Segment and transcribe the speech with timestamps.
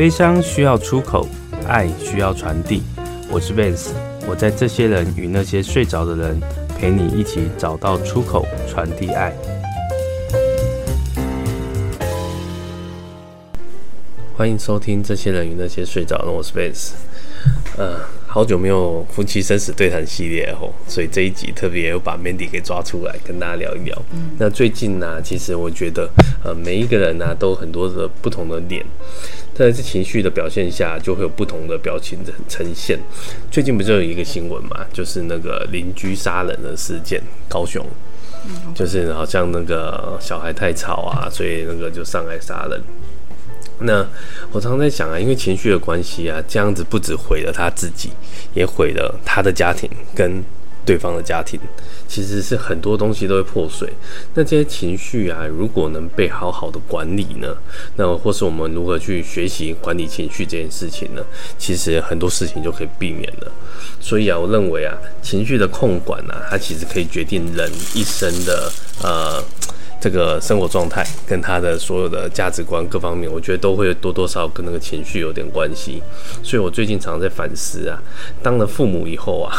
[0.00, 1.28] 悲伤需要出口，
[1.68, 2.82] 爱需要传递。
[3.30, 3.90] 我是 Vance，
[4.26, 6.40] 我在这些人与那些睡着的人，
[6.78, 9.36] 陪你一起找到出口，传递爱。
[14.34, 16.92] 欢迎收听《这些人与那些睡着的人》，我是 Vance。
[17.76, 24.02] 呃，好久没有夫妻生死对谈系列哦，所以这一集特别有把 Mandy 给抓出来跟大家聊一聊。
[24.12, 26.08] 嗯、那最近呢、啊，其实我觉得，
[26.42, 28.84] 呃，每一个人呢、啊，都有很多的不同的脸，
[29.60, 32.98] 在这情绪的表现下，就会有不同的表情呈现。
[33.50, 37.84] 最近不就有一个新闻嘛，就是那个邻居杀人的事件，高雄，
[38.74, 42.82] 就是好像那个小孩太吵啊，所以那个就上来杀人。
[43.80, 44.06] 那
[44.50, 48.08] 我常常在想啊，因为情绪的关系啊，这样子不止毁了他自己，
[48.54, 50.42] 也毁了他的家庭跟
[50.84, 51.58] 对方的家庭，
[52.08, 53.88] 其实是很多东西都会破碎。
[54.34, 57.56] 那这些情绪啊，如果能被好好的管理呢，
[57.96, 61.22] 那或是我们如何去学习管理情绪这件事情呢？
[61.58, 63.52] 其实很多事情就可以避免了。
[64.00, 68.72] 所以啊，我认为啊，情绪的控管啊，它其实可以决定人一生的
[69.02, 69.42] 呃。
[70.02, 76.02] 这个生活状态跟他的所有的价值观各方面，我觉得都会多多少少跟那个情绪有点关系。
[76.42, 78.02] 所以我最近常常在反思啊，
[78.42, 79.52] 当了父母以后啊，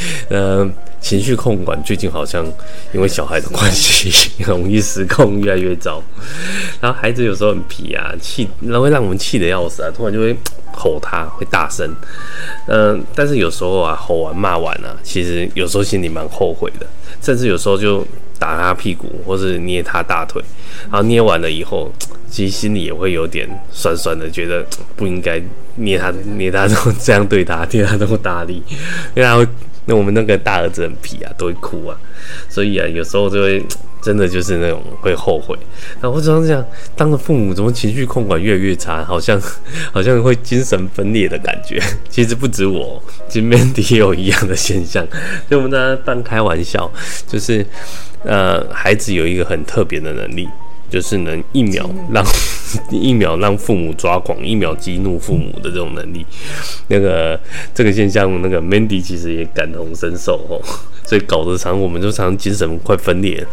[0.30, 0.68] 呃，
[1.00, 2.44] 情绪控管最近好像
[2.92, 4.10] 因为小孩的关系，
[4.44, 6.02] 容易失控，越来越糟。
[6.80, 10.36] 然后孩子有时候很皮啊，气，然后会让我们气得要死啊，突然就会
[10.72, 11.88] 吼他，会大声。
[12.66, 16.86] 嗯、但是有时候啊，吼完骂完啊，其实有时候心里蛮后悔的，
[17.22, 18.06] 甚至有时候就。
[18.40, 20.40] 打他屁股，或是捏他大腿，
[20.82, 21.90] 然后捏完了以后，
[22.30, 25.42] 其实心里也会有点酸酸的，觉得不应该
[25.74, 26.68] 捏他，捏他
[27.02, 28.62] 这样对他，捏他这么大力，
[29.16, 29.44] 因为他会，
[29.88, 31.96] 那我们那个大儿子很皮啊，都会哭啊，
[32.48, 33.64] 所以啊，有时候就会
[34.02, 35.56] 真的就是那种会后悔。
[36.00, 39.40] 然后我常常想，当了父母，怎么情绪控管越来越差，好像
[39.92, 41.82] 好像会精神分裂的感觉。
[42.08, 45.04] 其实不止我，其实 Mandy 也有一样的现象，
[45.48, 46.90] 所以我们大家半开玩笑，
[47.26, 47.66] 就是。
[48.24, 50.48] 呃，孩子有一个很特别的能力，
[50.90, 52.24] 就是能一秒让
[52.90, 56.24] 一秒让父母抓狂，一秒激怒父母的这种能力。
[56.88, 57.38] 那个
[57.74, 60.60] 这个现象，那个 Mandy 其实也感同身受哦，
[61.04, 63.44] 所以搞得常我们就常常精神快分裂，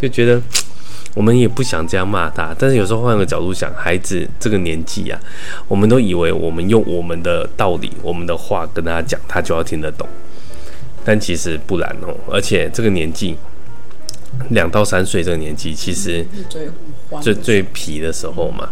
[0.00, 0.40] 就觉得
[1.14, 5.20] 我们也不想这样骂他，但是有时候换个角度想，孩子这个年纪啊，
[5.68, 10.08] 我们都以为我们用我们的道理、我们的话跟他讲，他就要听得懂，
[11.04, 13.36] 但其实不然哦，而且这个年纪。
[14.50, 16.68] 两到三岁这个年纪，其实最
[17.20, 18.68] 最最皮的时候嘛，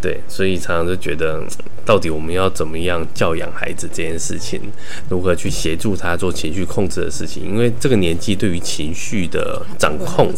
[0.00, 1.42] 对，所以常常就觉得，
[1.84, 4.60] 到底我们要怎么样教养孩子这件事情，
[5.08, 7.44] 如何去协助他做情绪控制的事情？
[7.44, 10.32] 因为这个年纪对于情绪的掌控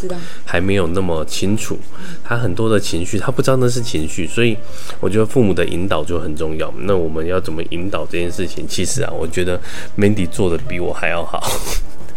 [0.45, 1.79] 还没有那么清楚，
[2.23, 4.57] 他很多的情绪他不知道那是情绪，所以
[5.01, 6.73] 我觉得父母的引导就很重要。
[6.81, 8.67] 那我们要怎么引导这件事情？
[8.69, 9.59] 其实啊，我觉得
[9.97, 11.43] Mandy 做的比我还要好。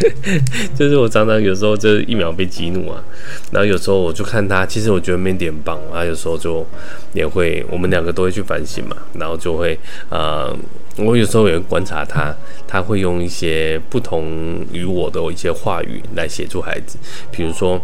[0.76, 3.04] 就是我常常有时候就一秒被激怒啊，
[3.52, 6.66] 然后有时候我就看他，其实我觉得 Mandy 很棒，他有时候就
[7.14, 9.78] 也会，我们两个都会去反省嘛，然后就会，
[10.10, 10.56] 呃，
[10.98, 12.36] 我有时候也会观察他，
[12.68, 16.98] 他会用一些不同于我的一些话语来协助孩子，
[17.32, 17.76] 比如说，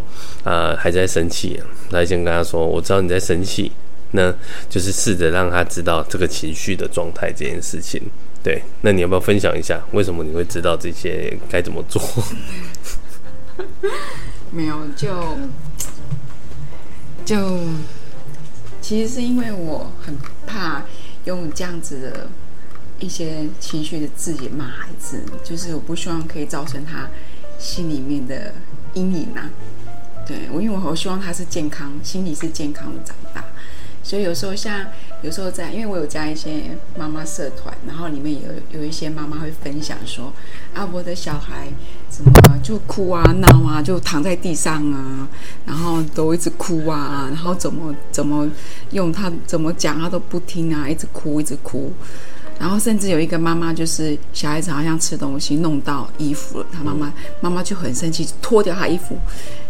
[0.44, 3.72] 啊、呃，还在生气，他先跟他说，我知道你在生气，
[4.12, 4.34] 那
[4.70, 8.02] 就是试着让他知道这个情绪的状态这件事情。
[8.44, 12.02] 对，那你要不要分享一下，为什么你会知道这些该怎么做？
[14.52, 15.38] 没有，就
[17.26, 17.60] 就
[18.82, 20.16] 其实是因为我很
[20.46, 20.84] 怕
[21.26, 22.30] 用这样子的
[23.00, 27.10] 一些情绪的字眼骂孩子，就是我不希望可以造成他
[27.60, 28.54] 心里面的
[28.94, 29.50] 阴影啊。
[30.26, 33.44] 对，我因为我好希望他是健康，心理是健康的长大。
[34.04, 34.86] 所以有时候像
[35.22, 40.32] 有时候在，因为我有加一些妈妈社团，然后里面有有一些妈妈会分享说，
[40.74, 41.68] 啊，我的小孩
[42.10, 42.32] 怎么
[42.64, 45.28] 就哭啊闹啊，就躺在地上啊，
[45.66, 48.50] 然后都一直哭啊，然后怎么怎么
[48.92, 51.92] 用他怎么讲他都不听啊，一直哭一直哭。
[52.60, 59.18] 然后甚至有一个妈妈，就是小孩子好像吃东西弄到衣服了，他妈妈妈妈就很生气，脱掉他衣服，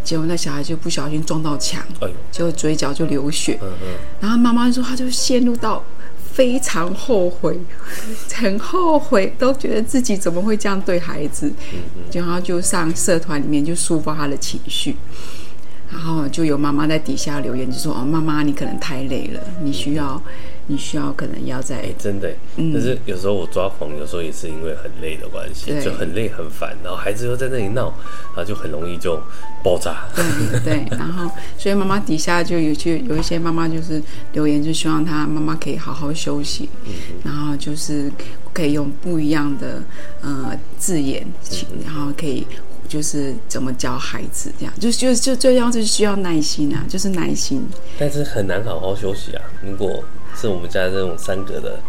[0.03, 1.83] 结果那小孩就不小心撞到墙，
[2.31, 3.59] 结果嘴角就流血。
[4.21, 5.83] 然后妈妈说，他就陷入到
[6.31, 7.59] 非常后悔，
[8.33, 11.51] 很后悔，都觉得自己怎么会这样对孩子，
[12.13, 14.95] 然后就上社团里面就抒发他的情绪，
[15.91, 20.21] 然后就有妈妈在底下留言，就说：“哦，妈妈，你可能太累了，你需要。”
[20.67, 27.93] 你需要可能要在、欸、真的、欸，嗯，可是有时候我抓狂，有时候也是因为很累的关系，就很累很烦，然后孩子又在那里闹，
[28.35, 29.17] 然后就很容易就
[29.63, 30.07] 爆炸。
[30.15, 34.01] 对对， 然后所以妈妈底下就有去有一些妈妈就是
[34.33, 36.93] 留言，就希望她妈妈可以好好休息，嗯、
[37.23, 38.11] 然后就是
[38.53, 39.81] 可以用不一样的
[40.21, 42.45] 呃字眼，嗯、然后可以。
[42.89, 47.61] 就是怎么教孩子，这样就就就这样，就需要耐心啊，就是耐心。
[47.99, 49.43] 但是很难好好休息啊。
[49.61, 50.01] 如果
[50.39, 51.79] 是我们家这种三格的，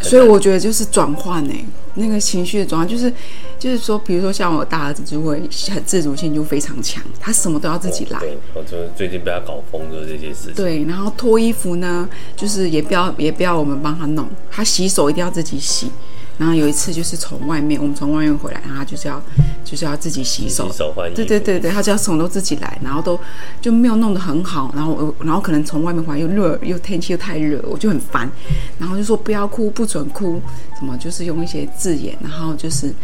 [0.00, 1.54] 所以我觉得就是转换呢，
[1.94, 3.12] 那个情绪的转换，就是
[3.58, 8.18] 就是说，比如说像我大儿子就会很自主性就非常强，他什么都要自己来。
[8.54, 10.54] 我就最近被他搞疯，就是这些事情。
[10.54, 15.90] 对，然后脱衣服呢，就是也不要也不要我们帮他弄，他洗手一定要自己洗。
[16.38, 19.20] 然后有一次就是从外面，我们从外面回来，然后他就是要
[19.64, 21.16] 就是要自己洗手，洗手换衣服。
[21.16, 23.18] 对对对对，他就要什么都自己来，然后都
[23.60, 28.30] 就没有弄得很好，然后然后可能从外面回来又热，又天气又太热，我就很烦，
[28.78, 30.40] 然后就说不要哭，不准哭，
[30.78, 32.94] 什么就是用一些字眼，然后就是，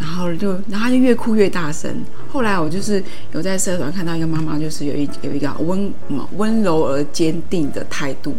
[0.00, 1.94] 然后就然后他就越哭越大声。
[2.32, 3.00] 后来我就是
[3.32, 5.92] 有在社团看到一个妈妈，就是有一有一个温
[6.36, 8.34] 温柔而坚定的态度。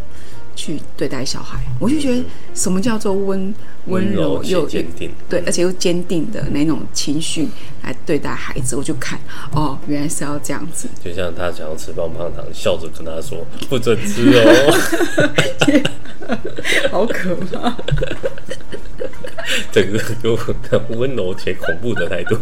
[0.55, 2.23] 去对待小孩，我就觉得
[2.53, 3.53] 什么叫做温
[3.87, 7.47] 温柔又坚定，对，而且又坚定的那种情绪
[7.83, 9.19] 来对待孩子，我就看
[9.51, 10.87] 哦，原来是要这样子。
[11.03, 15.79] 就像他想要吃棒棒糖，笑着跟他说不准吃哦，
[16.91, 17.75] 好可怕。
[19.71, 20.55] 整个就很
[20.97, 22.37] 温柔且恐怖的态度。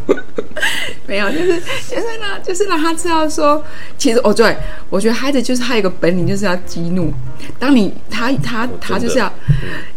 [1.08, 1.60] 没有，就是
[1.90, 3.62] 就是呢，就是让他知道说，
[3.98, 4.56] 其实哦，对，
[4.90, 7.12] 我觉得孩子就是他有一个本领，就是要激怒。
[7.60, 9.32] 当你他他他就是要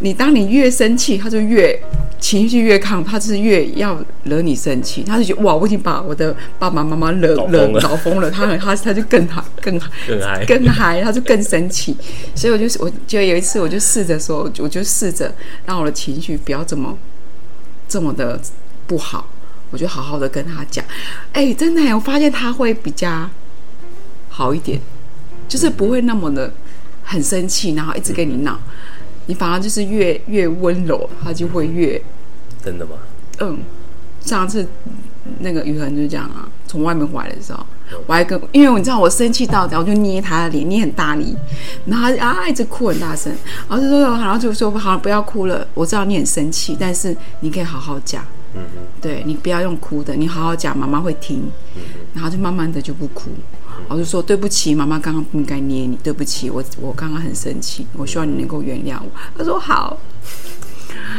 [0.01, 1.79] 你，当你越生气，他就越
[2.19, 5.05] 情绪越亢，他就是越要惹你生气。
[5.05, 11.95] 他就觉得哇，我已经把我的爸爸妈妈惹惹搞疯了，他他他就更好更更嗨更嗨，他就更生气。
[12.35, 15.33] 所以我就我就有一次，我就试着说，我就试着
[15.67, 16.97] 让我的情绪不要这么
[17.87, 18.41] 这么的
[18.87, 19.29] 不好。
[19.75, 20.85] 我就好好的跟他讲，
[21.32, 23.29] 哎、欸，真的，我发现他会比较
[24.29, 24.81] 好一点，
[25.49, 26.53] 就是不会那么的
[27.03, 28.56] 很生气，然后一直跟你闹，
[29.26, 32.00] 你反而就是越越温柔，他就会越
[32.65, 32.93] 真的吗？
[33.41, 33.59] 嗯，
[34.21, 34.65] 上次
[35.41, 37.67] 那个雨恒就这样啊，从外面回来的时候，
[38.06, 41.37] 我还跟，因为你知道我生气到，然后我就捏他的脸，捏很大力，
[41.87, 43.37] 然后他啊一直哭很大声，
[43.69, 48.25] 然后就说，然后就说好，不要哭了，我知道你很生气，但是你可以好好讲。
[48.55, 48.62] 嗯，
[49.01, 51.51] 对，你不要用哭的，你好好讲，妈妈会听。
[51.77, 51.83] 嗯，
[52.15, 53.31] 然后就慢慢的就不哭，
[53.89, 59.11] 我就说对不起，妈妈刚刚不应该捏你，对不起，我我刚刚很生气，我希望你能够原谅我。
[59.37, 59.99] 他说好，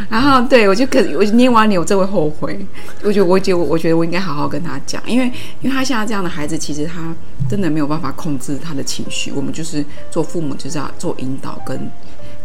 [0.10, 2.66] 然后对我就可我捏完你，我就会后悔。
[3.04, 5.26] 我觉得我觉得我觉得我应该好好跟他讲，因为
[5.62, 7.14] 因为他现在这样的孩子，其实他
[7.50, 9.32] 真的没有办法控制他的情绪。
[9.34, 11.78] 我们就是做父母就是要做引导跟，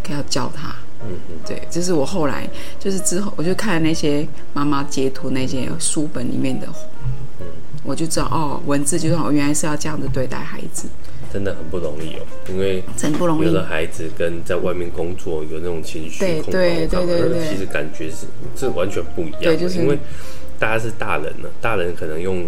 [0.03, 0.75] 跟要教他。
[1.03, 2.49] 嗯嗯，对，就是我后来
[2.79, 6.67] 就是之后，我就看那些妈妈截图那些书本里面的，
[7.41, 7.47] 嗯，
[7.83, 10.89] 我就知道哦，文字就是我原来是要这样子对待孩子，
[11.33, 13.47] 真的很不容易哦，因为真不容易。
[13.47, 19.99] 有的孩子跟在外面工作有那种情绪对对对对对，其实感觉是这完全不一样，对，就是因为
[20.59, 22.45] 大家是大人了，大人可能用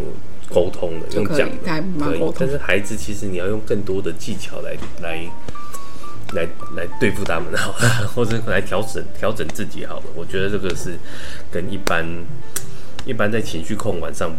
[0.53, 5.27] 沟通的，用讲的可以，但是孩子其实你要用更多的技巧来来。
[6.35, 7.73] 来来对付他们好，
[8.15, 10.05] 或者来调整调整自己好了。
[10.15, 10.99] 我觉得这个是
[11.51, 12.05] 跟一般
[13.05, 14.35] 一般在情绪控管上，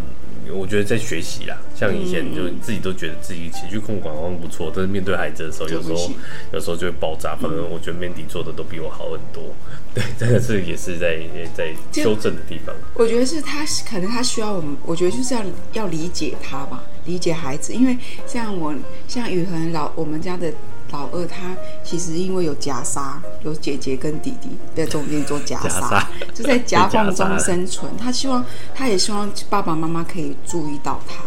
[0.52, 1.58] 我觉得在学习啦。
[1.76, 6.12] 像以前就自己都觉得自己情绪控管好像不错，但是面对孩子的时候，有时候
[6.54, 7.36] 有时候就会爆炸。
[7.36, 9.54] 反正我觉得 Mandy 做的都比我好很多。
[9.94, 11.20] 对，这个是也是在
[11.54, 12.74] 在修正的地方。
[12.96, 17.74] 我觉得是他可能他需要我们，我觉得就是要要理解他吧，理解孩子。
[17.74, 18.74] 因为像我
[19.08, 20.52] 像雨恒老我们家的。
[20.94, 27.98] 老二他其实因为有夹杀，有姐姐跟弟弟在中间做夹杀，就在夹缝中生存。
[27.98, 28.46] 他希望，
[28.76, 31.24] 他也希望爸爸妈妈可以注意到他，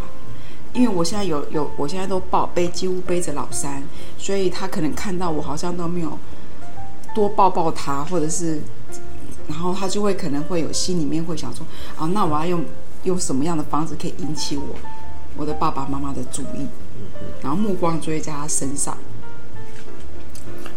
[0.73, 3.83] 因为我现在有有，我现在都抱背，几乎背着老三，
[4.17, 6.17] 所以他可能看到我好像都没有
[7.13, 8.63] 多抱抱他，或者是，
[9.49, 11.67] 然后他就会可能会有心里面会想说，
[11.99, 12.65] 啊，那我要用
[13.03, 14.77] 用什么样的方式可以引起我
[15.37, 16.69] 我的爸爸妈妈的注意，
[17.43, 18.97] 然后目光就会在他身上。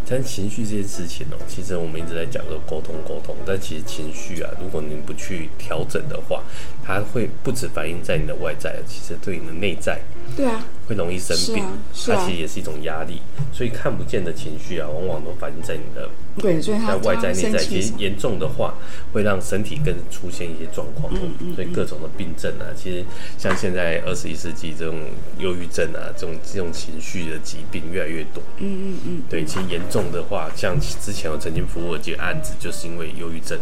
[0.09, 6.43] 但情绪这件事情哦，其实我们一直在讲说沟通沟通，但其实情绪啊，如果你不去调整的话，
[6.89, 10.01] 它会不止反映在你的外在，其实对你的内在，
[10.35, 11.77] 对啊，会容易生病，啊啊、
[12.07, 13.21] 它其实也是一种压力。
[13.53, 18.73] 所以看不见的情绪啊，往往都反映在你的对，所以它在外在内在，其实严重的话，
[19.13, 21.13] 会让身体更出现一些状况。
[21.13, 23.05] 嗯嗯，所以各种的病症啊，其实
[23.37, 24.95] 像现在二十一世纪这种
[25.37, 28.41] 忧郁症啊，这种这种情绪的疾病越来越多。
[28.57, 33.59] 嗯嗯嗯，对，其实严重的话，像之前我曾经服务的几个案子，就是因为忧郁症。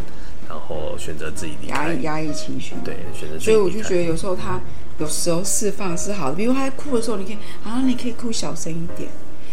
[0.48, 3.40] 然后选择自己离开，压抑压抑情绪，对，选择。
[3.40, 4.60] 所以我就觉得有时候他
[5.00, 9.10] 有时候释放是好的，比如他在哭的时候，你可以啊，你可以哭小声一点，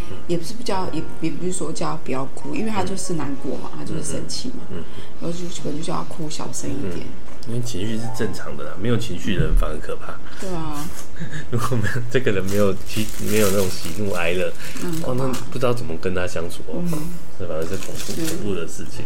[0.09, 4.83] 嗯、也不是比较，也也不是说叫他不要哭，因为他就是难过嘛，嗯、他就是生气嘛，嗯，
[5.21, 7.05] 然后就可能就叫他哭小声一点、
[7.47, 10.15] 嗯，因为情绪是正常的啦，没有情绪的人反而可怕。
[10.39, 10.87] 对啊，
[11.51, 14.51] 如果没有这个人没有喜没有那种喜怒哀乐，
[14.83, 19.05] 嗯、哦，那不知道怎么跟他相处哦，嗯、这反而是恐怖恐怖的事情。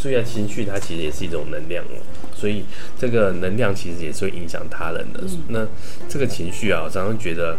[0.00, 2.00] 所以啊，情绪它其实也是一种能量哦，
[2.34, 2.64] 所以
[2.98, 5.20] 这个能量其实也是会影响他人的。
[5.24, 5.66] 嗯、那
[6.08, 7.58] 这个情绪啊，我常常觉得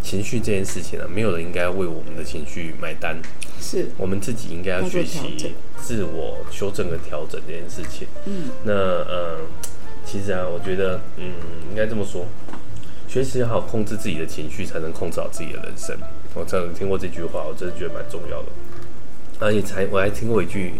[0.00, 3.20] 情绪这件事情啊，没有人应该为我们的情绪买单，
[3.60, 8.06] 是我们自己应该要学习自我修正和调整这件事情。
[8.26, 9.38] 嗯，那呃，
[10.06, 11.32] 其实啊，我觉得嗯，
[11.70, 12.24] 应该这么说，
[13.08, 15.96] 学习好控制自己的情绪，才能控制好自己的人生。
[16.34, 18.46] 我曾经听过这句话，我真的觉得蛮重要的。
[19.40, 20.74] 而且才我还听过一句。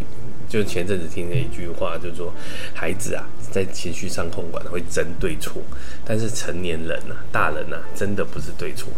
[0.50, 2.34] 就前阵子听了一句话，就说
[2.74, 5.62] 孩子啊，在情绪上控管会争对错，
[6.04, 8.92] 但是成年人呐、大人呐、真的不是对错，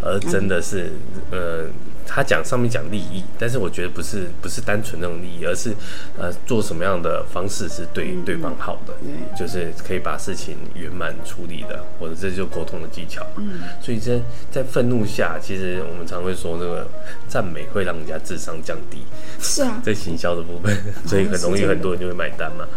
[0.00, 0.92] 而真的是
[1.30, 1.66] 呃。
[2.06, 5.74] 他讲上面讲利益，但是我觉得不是不是单纯那种利益，而是
[6.18, 13.26] 呃做什么样的方式是对对方好的，嗯、就是可以把事情圆满处理的，或者这就沟通的技巧。
[13.36, 14.20] 嗯，所以在
[14.50, 16.86] 在愤怒下，其实我们常会说那个
[17.26, 18.98] 赞美会让人家智商降低。
[19.40, 22.68] 是啊， 在行销的部分，所以很容易很多人就会买单嘛。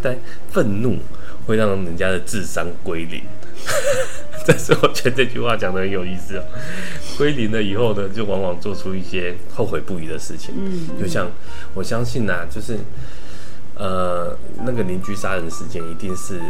[0.00, 0.16] 但
[0.52, 0.96] 愤怒
[1.44, 3.20] 会让人家的智商归零。
[4.46, 6.44] 但是我觉得这句话讲的很有意思啊。
[7.18, 10.54] 归零了以后呢，就往往做出一些后悔不已的事情。
[10.56, 11.30] 嗯，就像
[11.74, 12.78] 我相信呐、啊，就是
[13.74, 16.40] 呃，那个邻居杀人事件一定是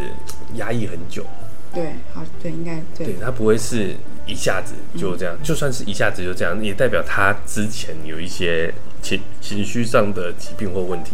[0.54, 1.24] 压抑很久。
[1.72, 3.06] 对，好，对，应该对。
[3.06, 3.94] 对，他不会是
[4.26, 11.12] 一下子就这样，嗯、就算是一下子就这样，也代表他之前有一些情情绪上的疾病或问题。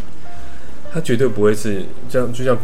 [0.92, 2.56] 他绝对不会是这样，就像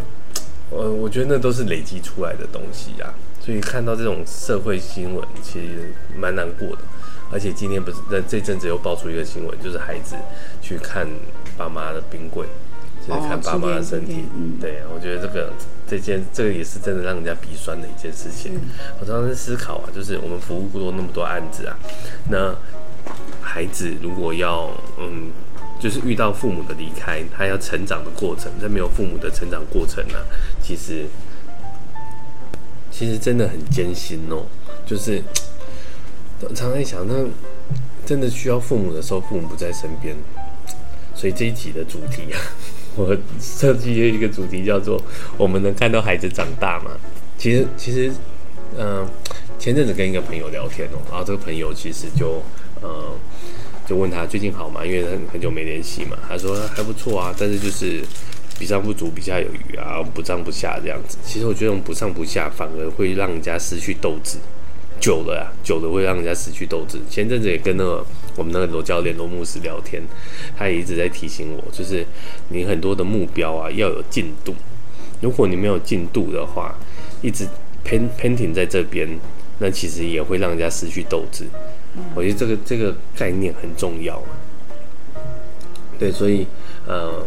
[0.71, 3.13] 呃，我觉得那都是累积出来的东西啊。
[3.49, 6.83] 所以看到这种社会新闻，其实蛮难过的。
[7.33, 10.15] 而且今天不是在这阵子又爆出一个新闻，就是孩子
[10.61, 11.09] 去看
[11.57, 12.47] 爸妈的冰柜，
[13.01, 14.27] 就是看爸妈的身体。
[14.35, 15.51] 哦、对，我觉得这个
[15.89, 18.53] 这件这个也是真的让人家鼻酸的一件事情。
[19.01, 21.79] 我常常在思考啊，就是我们服务过那么多案子啊，
[22.29, 22.55] 那
[23.41, 25.33] 孩子如果要嗯，
[25.81, 30.25] 就是遇到父母的离开，他要成长的过程，在没有父母的成长过程呢、啊，
[30.63, 31.07] 其实。
[32.91, 34.47] 其实真的很艰辛哦，
[34.85, 35.23] 就是
[36.41, 37.15] 常常在想，那
[38.05, 40.17] 真的需要父母的时候，父母不在身边，
[41.15, 42.39] 所以这一集的主题啊，
[42.97, 45.01] 我设计了一个主题叫做
[45.39, 46.91] “我们能看到孩子长大吗？”
[47.39, 48.11] 其实，其实，
[48.77, 49.07] 嗯、
[49.59, 52.43] 前阵子跟一个朋友聊天哦，然后这个朋友其实就，
[52.81, 53.13] 呃，
[53.87, 54.85] 就问他最近好吗？
[54.85, 58.03] 因为很很久没联系嘛，他说还不错啊，但是就是。
[58.59, 61.17] 比上不足，比下有余啊，不上不下这样子。
[61.25, 64.39] 其实我觉得，这种不上不下反而会让人家失去斗志。
[65.01, 66.99] 久了啊，久了会让人家失去斗志。
[67.09, 70.03] 前阵子也跟那个我们那个罗教练罗牧师聊天，
[70.57, 72.05] 他也一直在提醒我，就是
[72.49, 74.53] 你很多的目标啊要有进度。
[75.21, 76.75] 如果你没有进度的话，
[77.23, 77.47] 一直
[77.85, 79.09] 偏偏停在这边，
[79.61, 81.45] 那其实也会让人家失去斗志。
[82.17, 84.21] 我觉得这个这个概念很重要。
[85.97, 86.45] 对，所以
[86.89, 87.25] 呃。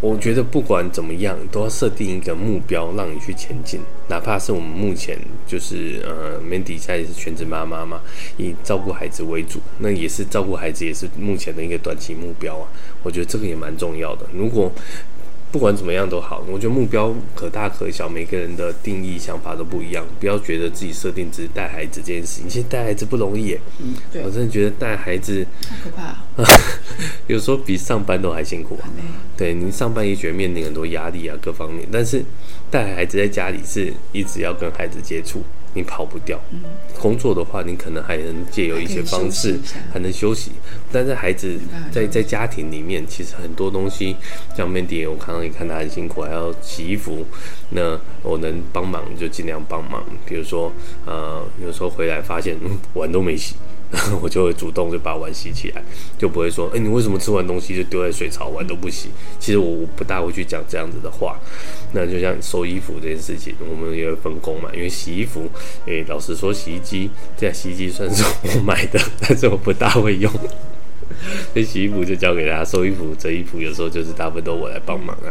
[0.00, 3.80] 我觉得不管怎么样，都要设定一个目标，让你去前进。
[4.08, 8.02] 哪怕是我们目前就是呃名底下也是全职妈妈嘛，
[8.36, 12.68] 以照顾孩子为主，那也是照顾孩子，也是目前的一个短期目标啊。
[13.02, 14.26] 我觉得这个也蛮重要的。
[14.34, 14.70] 如果
[15.54, 20.04] 不管怎么样都好，我觉得目标可大可小，每个人的定义想法都不一样。
[20.18, 23.60] 不要觉得自己设定只是带孩子这件事情，其实带孩子不容易耶。
[23.78, 24.24] 嗯，对。
[24.24, 26.02] 我真的觉得带孩子太可怕
[26.42, 26.48] 了，
[27.28, 28.90] 有时候比上班都还辛苦啊。
[29.36, 31.86] 对，你上班也觉得面临很多压力啊，各方面。
[31.88, 32.24] 但是
[32.68, 35.40] 带孩子在家里是一直要跟孩子接触。
[35.76, 36.40] 你跑不掉，
[37.00, 39.58] 工作的话，你可能还能借由一些方式
[39.92, 40.52] 还能休息。
[40.90, 41.58] 但是孩子
[41.90, 44.16] 在在家庭里面，其实很多东西，
[44.56, 47.26] 像 Mandy，我刚刚也看他很辛苦，还要洗衣服，
[47.70, 50.04] 那我能帮忙就尽量帮忙。
[50.24, 50.72] 比如说，
[51.04, 53.54] 呃，有时候回来发现，嗯，碗都没洗。
[54.22, 55.82] 我就会主动就把碗洗起来，
[56.18, 59.08] 就不会说，哎，你为什么吃完东西就丢在水槽，碗都不洗？
[59.38, 61.38] 其实我我不大会去讲这样子的话。
[61.92, 65.48] 那就像收衣服这件事情，我们也会分工嘛，因为洗衣服，
[65.86, 70.32] 诶，老实说，洗衣机这洗衣机算是我买的， 但是我不大会用，
[71.52, 75.30] 所以洗衣服就交给他，收衣服、折衣服，有时候就是大部分都我来帮忙啊。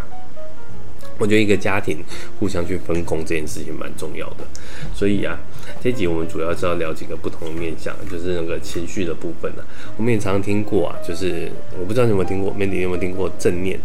[1.19, 1.97] 我觉得一个家庭
[2.39, 4.45] 互相去分工这件事情蛮重要的，
[4.93, 5.39] 所以啊，
[5.81, 9.63] 这集我们主要是要聊几个不同的面向，就是那个情绪的部分啊。
[9.97, 13.79] 我们也常常听过啊，就是我不知道你有没有听过，Mandy 有没有听过正念？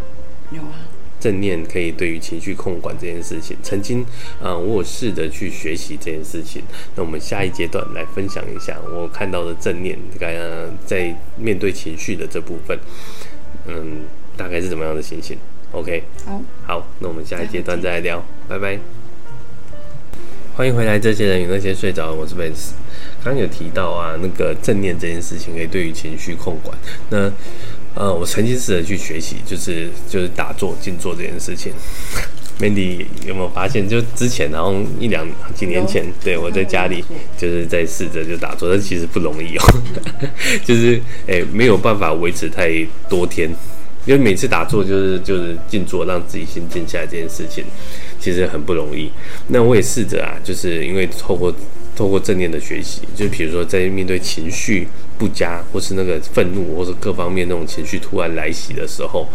[0.50, 0.88] 有啊，
[1.20, 4.02] 正念可以对于情绪控管这件事情，曾经
[4.40, 6.62] 啊、呃，我有试着去学习这件事情。
[6.96, 10.34] 那我们下一阶段来分享一下我看到的正念，该
[10.86, 12.78] 在面对情绪的这部分，
[13.66, 14.02] 嗯，
[14.36, 15.36] 大概是怎么样的情形
[15.72, 18.78] ？OK，好，好，那我们下一阶段再来聊，拜拜。
[20.56, 22.72] 欢迎回来，这些人与那些睡着，我是 Vance。
[23.22, 26.76] 刚刚有提到啊，那个正念这件事情可以对于情绪控管。
[27.10, 27.30] 那
[27.94, 31.72] 呃，我曾经试着去学习，就是就是打坐、静坐这件事情。
[32.58, 33.88] Mandy 有没有发现？
[33.88, 37.04] 就之前然后一两几年前，对我在家里
[37.36, 39.64] 就是在试着就打坐，但其实不容易哦，
[40.66, 42.68] 就是哎、欸、没有办法维持太
[43.08, 43.48] 多天。
[44.08, 47.62] 因为每次打坐就是就是静坐，让自己心静下来这件事情，
[48.18, 49.10] 其实很不容易。
[49.48, 51.54] 那我也试着啊，就是因为透过
[51.94, 54.88] 透过正念的学习，就比如说在面对情绪
[55.18, 59.28] 不佳，或是那个愤怒，或是各方面那种情绪突然来袭的时候，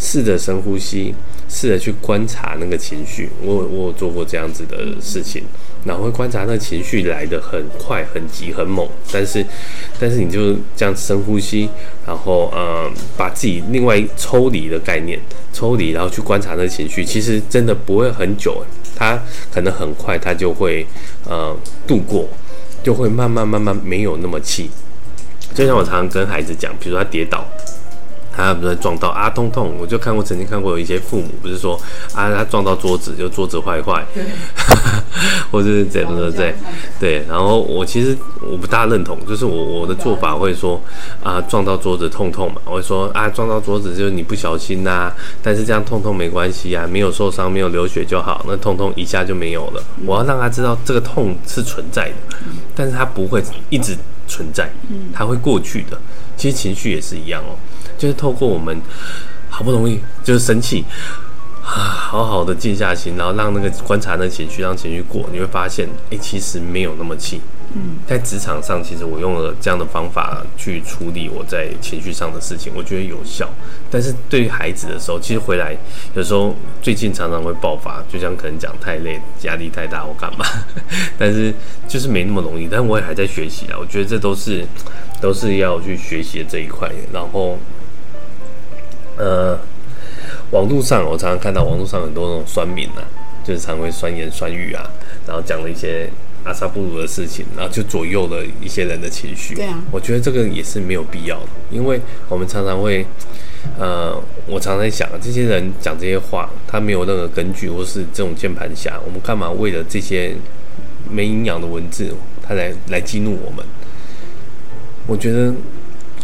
[0.00, 1.14] 试着深呼吸，
[1.48, 3.28] 试着去观察那个情绪。
[3.40, 5.44] 我我有做过这样子的事情。
[5.86, 9.44] 然后会观察那情绪来得很快、很急、很猛，但是，
[10.00, 11.68] 但是你就这样深呼吸，
[12.06, 15.18] 然后呃，把自己另外抽离的概念
[15.52, 18.64] 抽离，然后去观察那情绪，其实真的不会很久，
[18.96, 19.18] 它
[19.52, 20.84] 可能很快，它就会
[21.24, 22.28] 呃度过，
[22.82, 24.70] 就会慢慢慢慢没有那么气。
[25.54, 27.46] 就像我常常跟孩子讲，比如说他跌倒。
[28.36, 29.74] 他不是撞到啊，痛痛！
[29.80, 31.80] 我就看过，曾经看过有一些父母不是说
[32.14, 34.24] 啊，他撞到桌子就桌子坏坏，对，
[35.50, 36.54] 或者是怎么的对，
[37.00, 37.24] 对。
[37.28, 40.80] 然后我其实我不大认同，就是我我的做法会说
[41.22, 49.82] 啊，撞到桌子痛痛嘛，我会说啊，撞到桌子就是你不小心呐、啊，但是这样痛痛没关系啊，没有受伤，没有流血就好，那痛痛一下就没有了。
[50.04, 52.36] 我要让他知道这个痛是存在的，
[52.74, 53.96] 但是他不会一直
[54.28, 54.70] 存在，
[55.14, 55.98] 他会过去的。
[56.36, 57.56] 其实情绪也是一样哦。
[57.98, 58.80] 就是透过我们
[59.48, 60.84] 好不容易就是生气
[61.62, 61.72] 啊，
[62.10, 67.40] 好好的静下心，然后让那个观察那个情绪，让情绪过，你会发现，哎，其实没有那么气。
[67.74, 73.50] 嗯，在职场上，其实我用了这样的方法去处理我在情绪上的事情，我觉得有效。
[73.90, 75.76] 但是对于孩子的时候，其实回来
[76.14, 80.46] 有时候最近常常会爆发，就像可能讲太累、压力太大或干嘛，
[81.18, 81.52] 但是
[81.88, 82.68] 就是没那么容易。
[82.70, 84.64] 但我也还在学习啊，我觉得这都是
[85.20, 87.58] 都是要去学习的这一块，然后。
[89.16, 89.58] 呃，
[90.50, 93.00] 网络上我常常看到网络上很多那种酸民啊，
[93.42, 94.90] 就是常会酸言酸语啊，
[95.26, 96.08] 然后讲了一些
[96.44, 99.54] 阿萨布鲁的事情，然后就左右了一些人的情绪。
[99.54, 103.06] 对啊，我觉得这个也是没有必要的，因为我们常常会，
[103.78, 104.14] 呃，
[104.46, 110.36] 我常常在想，这些人讲这些话，他没有任何根据，或是这种键盘侠，我们干嘛为了这些
[111.10, 113.64] 没营养的文字，他来来激怒我们？
[115.06, 115.54] 我觉得。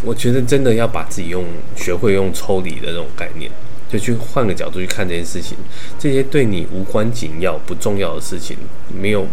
[0.04, 1.44] 我觉得真的要把自己用
[1.76, 3.50] 学会用抽离的那种概念，
[3.88, 5.56] 就去换个角度去看这件事情。
[5.98, 8.56] 这些对你无关紧要、不重要的事情，
[9.00, 9.26] 没有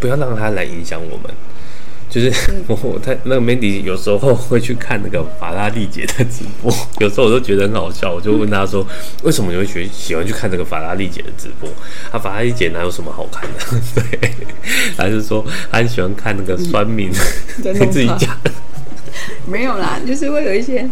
[0.00, 1.30] 不要让它来影响我们。
[2.08, 2.32] 就是
[2.68, 8.14] 我我他那个 Mandy 有时候会去看那个法拉利姐的直播，有时候我都觉得很好笑。
[8.14, 8.86] 我就问他说
[9.24, 11.68] ：“为什么你会学喜欢去看这个法拉利姐的直播？
[12.12, 13.80] 啊，法拉利姐哪有什么好看的？”
[14.20, 14.30] 对，
[14.96, 17.10] 还是说他很喜欢看那个酸民
[17.58, 18.38] 你自己讲。
[19.46, 20.88] 没有啦，就是会有一些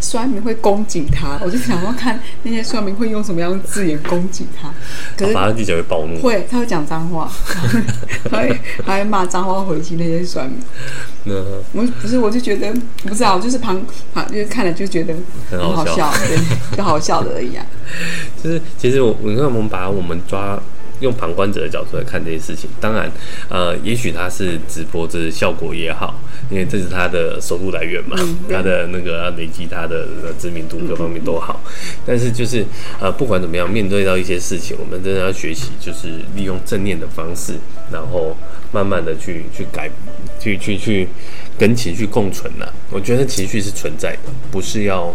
[0.00, 4.70] 酸民会攻击他，我就想要看那些酸民会用什么样的字眼攻击他。
[5.16, 7.30] 可是，反正记者会暴怒，会，他会讲脏话，
[8.30, 10.58] 他会还会骂脏话回击那些酸民。
[11.24, 11.34] 那
[11.72, 13.84] 我不是，我就觉得不知道，就是旁
[14.14, 15.12] 旁就是看了就觉得
[15.50, 17.66] 很好笑，对，就好笑的而已啊。
[18.42, 20.58] 就是其实我，你看我们把我们抓。
[21.00, 23.10] 用旁观者的角度来看这些事情，当然，
[23.48, 30.06] 呃，也许他是直播，这是效果也好，因为这是他的收入来源嘛，嗯、他的那个要累积他的
[30.38, 31.60] 知名度各方面都好。
[32.04, 32.64] 但是就是，
[33.00, 37.54] 呃，不管怎么样，面对到一些事情，我们真的要学习，就是利用正念的方式，
[37.92, 38.36] 然后
[38.72, 39.90] 慢慢的去去改，
[40.40, 41.08] 去去去
[41.58, 42.72] 跟情绪共存了、啊。
[42.90, 45.14] 我觉得情绪是存在的，不是要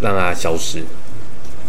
[0.00, 0.82] 让它消失。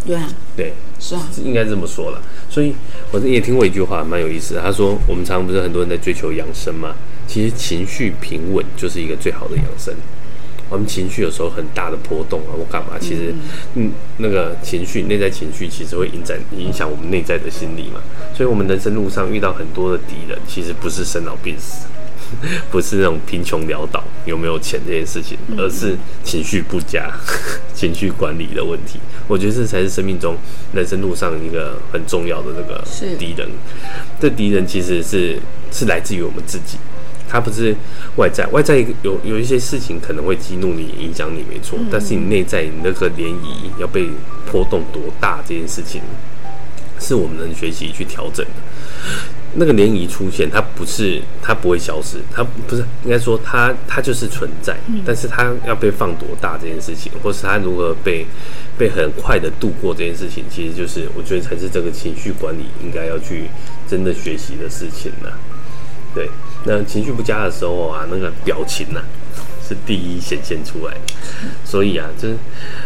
[0.05, 2.21] 对啊，对，是啊，应该这么说了。
[2.47, 2.75] 所以，
[3.11, 4.61] 我也听过一句话，蛮有意思的。
[4.61, 6.95] 他说，我们常常不是很多人在追求养生嘛？
[7.27, 9.93] 其实情绪平稳就是一个最好的养生。
[10.67, 12.97] 我们情绪有时候很大的波动啊，我干嘛？
[12.99, 13.33] 其实，
[13.75, 18.01] 嗯，那个情绪，内在情绪其实会影响影响我们内在的心理嘛。
[18.35, 21.85] 所以，我们人生路上遇到很多的敌人，其实不是生老病死，
[22.71, 27.11] 不是那种贫穷潦倒、有没有钱这件事情，而是情绪不佳、
[27.75, 28.99] 情绪管理的问题。
[29.27, 30.35] 我觉得这才是生命中
[30.73, 32.83] 人生路上一个很重要的那个
[33.17, 33.49] 敌人。
[34.19, 35.39] 这敌人其实是
[35.71, 36.77] 是来自于我们自己。
[37.27, 37.75] 他不是
[38.17, 41.77] 外在，外在有有一些事情可能会激怒你、影响你，没错。
[41.91, 44.07] 但是你内在你那个涟漪要被
[44.49, 46.01] 波动多大，这件事情
[46.99, 48.51] 是我们能学习去调整的。
[49.55, 58.25] 那个涟漪出现，它不是它不会消失，它不是应该说它它就是存在，但是它要被放多大这件事情，或是它如何被
[58.77, 63.49] 被很快的度过这件事情，其实就是我觉得才是这个情绪管理应该要去
[63.87, 65.31] 真的学习的事情呢。
[66.13, 66.29] 对。
[66.67, 69.05] 那情绪不佳的时候啊，那个表情呐、啊，
[69.61, 70.99] 是第一显现出来的。
[71.63, 72.35] 所以啊，就是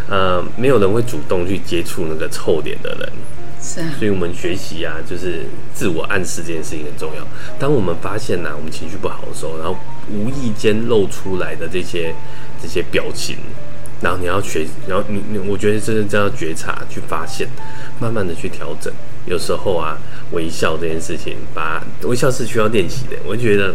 [0.06, 3.10] 呃，没有人会主动去接触那个臭脸的人。
[3.62, 3.94] 是啊。
[3.98, 7.26] 所以我们学习啊，就是自我暗示这件事情很重要。
[7.58, 9.76] 当我们发现呐、我们情绪不好的时候，然后
[10.10, 12.14] 无意间露出来的这些
[12.60, 13.36] 这些表情，
[14.00, 17.46] 然后你要学，然后你你，我觉得这是这样觉察去发现，
[18.00, 18.92] 慢慢的去调整。
[19.26, 19.98] 有时候啊，
[20.32, 23.16] 微笑这件事情，把微笑是需要练习的。
[23.26, 23.74] 我就觉得，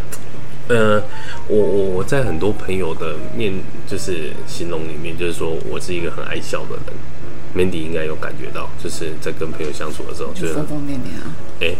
[0.67, 1.01] 呃，
[1.47, 3.53] 我我我在很多朋友的面，
[3.87, 6.95] 就是形容里面，就是说我是一个很爱笑的人。
[7.55, 11.77] Mandy 应该有感觉到，就是在跟朋友相处的时候，就是疯疯癫癫啊，哎、欸，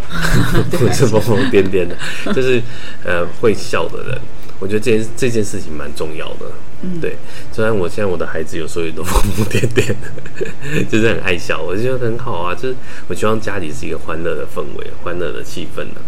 [0.77, 1.97] 不是疯疯癫癫的，
[2.33, 2.61] 就是
[3.03, 4.21] 呃会笑的人。
[4.57, 6.49] 我觉得这件这件事情蛮重要的。
[6.81, 7.17] 嗯，对，
[7.51, 12.55] 虽然我现在我的孩子有时候也都疯疯癫癫的， 就是很爱笑，我觉得很好啊。
[12.55, 12.75] 就是
[13.09, 15.99] 我希望家里是一个欢乐的氛围，欢乐的气氛呢。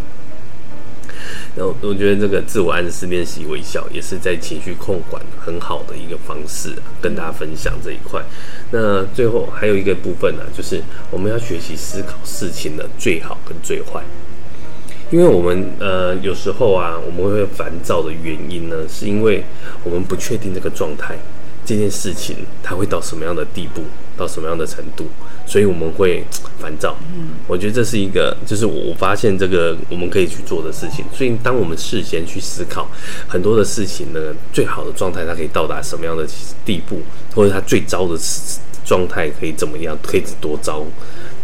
[1.57, 8.23] 然后我觉得这个自我暗示练习微笑，也是在情绪控管很好的一个方式，跟大家分享这一块。
[8.69, 14.03] 那最后还有一个部分呢，就是我们要学习思考事情的最好跟最坏。
[15.09, 19.43] 因为我们呃有时候啊，我们会烦躁的原因呢，是因为
[19.83, 21.17] 我们不确定这个状态，
[21.65, 23.81] 这件事情它会到什么样的地步，
[24.15, 25.07] 到什么样的程度，
[25.47, 26.23] 所以我们会
[26.59, 26.95] 烦躁。
[27.15, 31.05] 嗯，我觉得这是一个，就是我发现这个我们可以去做的事情。
[31.13, 32.87] 所以当我们事先去思考
[33.27, 34.19] 很多的事情呢，
[34.51, 36.27] 最好的状态它可以到达什么样的
[36.65, 37.01] 地步，
[37.33, 38.19] 或者它最糟的
[38.85, 40.85] 状态可以怎么样，可以多糟？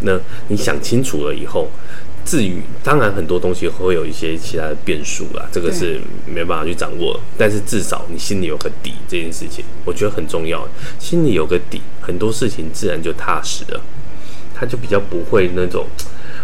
[0.02, 1.70] 那你想清楚了以后。
[2.26, 7.20] 至于当然很多东西会有一些其他的变数啦，这个是没办法去掌握。
[7.38, 10.66] 但是至少你心里有个底，这件事情我觉得很重要。
[10.98, 13.82] 心里有个底，很多事情自然就踏实了，
[14.64, 15.86] 他就比较不会那种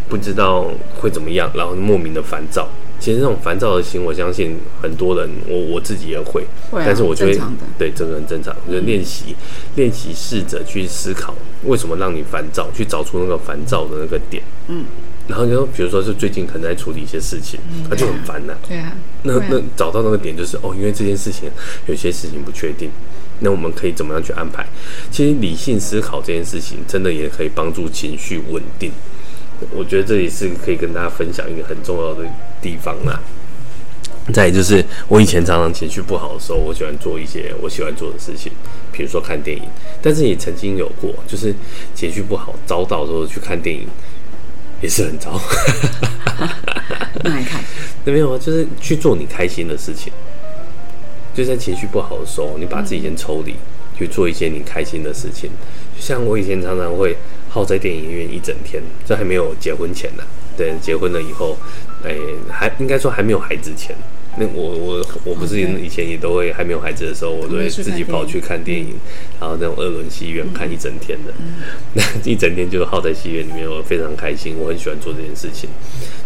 [0.10, 2.68] 不知道会怎么样，然后莫名的烦躁。
[3.00, 6.46] 其实这种烦躁的心，我相信很多人，我我自己也会。
[6.70, 7.42] 但是我觉得
[7.78, 9.34] 对这个很正常，就练习
[9.76, 14.44] 练习，试着去思考为什么让你烦躁，去找出那个烦躁的那个点。
[14.68, 14.84] 嗯。
[15.30, 17.58] 然后你说，比如说是最近可能在处理一些事情，
[17.90, 18.54] 他就很烦呐。
[18.68, 18.92] 对啊。
[19.24, 21.50] 那那找到那个点就是哦，因为这件事情
[21.86, 22.90] 有些事情不确定，
[23.40, 24.66] 那我们可以怎么样去安排？
[25.12, 28.92] 其实理性思考这件事情，真的也可以帮助情绪稳定。
[29.72, 32.26] 我觉得这也是可以跟大家分享一个很重要的
[32.62, 33.20] 地方啦。
[34.34, 38.52] 再就是，我以前常常情绪不好的时候，我喜欢做一些我喜欢做的事情，
[38.92, 39.64] 比如说看电影。
[40.02, 41.54] 但是也曾经有过，就是
[41.96, 43.88] 情绪不好遭到时候去看电影。
[44.82, 45.38] 也是很糟，
[47.22, 47.62] 那还看？
[48.06, 50.10] 那 没有啊，就是去做你开心的事情。
[51.34, 53.56] 就在情绪不好的时候，你把自己先抽离，
[53.98, 55.50] 去做一些你开心的事情。
[55.96, 57.16] 就像我以前常常会
[57.50, 60.24] 耗在电影院一整天，这还没有结婚前呢。
[60.58, 61.58] 对，结婚了以后，
[62.04, 62.16] 哎，
[62.50, 63.96] 还应该说还没有孩子前。
[64.38, 68.94] 那我我我不是以前也都会还没有孩子的时候，我都会自己跑去看电影，
[69.40, 71.34] 然后那种二轮戏院看一整天的，
[71.94, 75.70] 那 一整天就耗在戏院里面，我非常开心，我很喜欢做这件事情。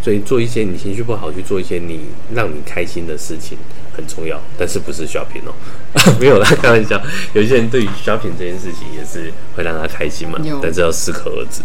[0.02, 2.02] 所以做一些你情绪不好去做一些你
[2.36, 3.58] 让你开心的事情
[3.96, 5.54] 很重要，但是不是 shopping 哦？
[6.20, 7.02] 没有啦，开玩笑。
[7.34, 11.62] 有些人对于 shopping 这件事情也是会让他开心嘛，但是要适可而止。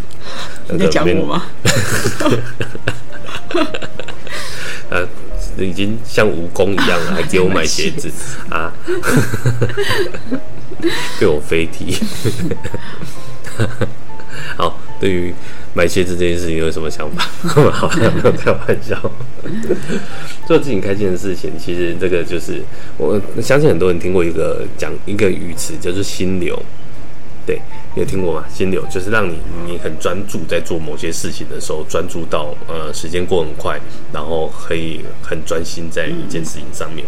[0.69, 1.43] 你在讲我吗？
[4.89, 5.07] 呃。
[5.57, 8.09] 已经像蜈蚣一样了，还给我买鞋子
[8.49, 8.71] 啊！
[11.19, 11.97] 被我飞踢。
[14.99, 15.33] 好，对于
[15.73, 17.23] 买鞋子这件事情有什么想法？
[17.71, 18.99] 好，没有开玩笑。
[20.45, 22.61] 做自己开心的事情，其实这个就是
[22.97, 26.61] 我相信很多人听过一个讲一个语词，叫做心流。
[27.45, 27.59] 对，
[27.95, 28.45] 有听过吗？
[28.53, 33.79] 心流就是让你你很专注在做某些事情的时候，专注到呃时间过很快，
[34.13, 37.05] 然后可以很专心在一件事情上面。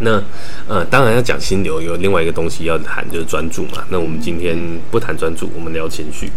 [0.00, 0.22] 那
[0.68, 3.84] 呃，当然要讲心流，有另外一个东西要谈，就是专注嘛。
[3.90, 4.56] 那我们今天
[4.90, 6.30] 不谈专注，我们聊情绪。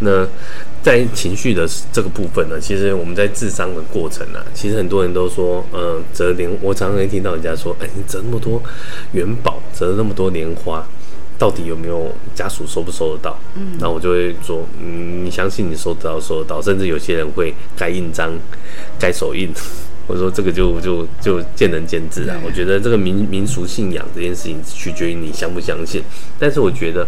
[0.00, 0.26] 那
[0.82, 8.62] 在情绪的这个部分呢，其实我们在智商的过程啊，其实很多人都说，呃，折莲，我常常会听到人家说，哎，你折那么多
[9.12, 10.86] 元宝，折那么多莲花，
[11.38, 13.38] 到底有没有家属收不收得到？
[13.54, 18.30] 嗯，那我就会说，嗯，你相信你收得到，收得到，甚至有些人会盖印章，
[18.98, 19.50] 盖手印。
[20.06, 22.36] 我说这个就就就见仁见智啊。
[22.44, 26.02] 我觉得这个民民俗信仰这件事情取决于你相不相信。
[26.38, 27.06] 但是我觉得，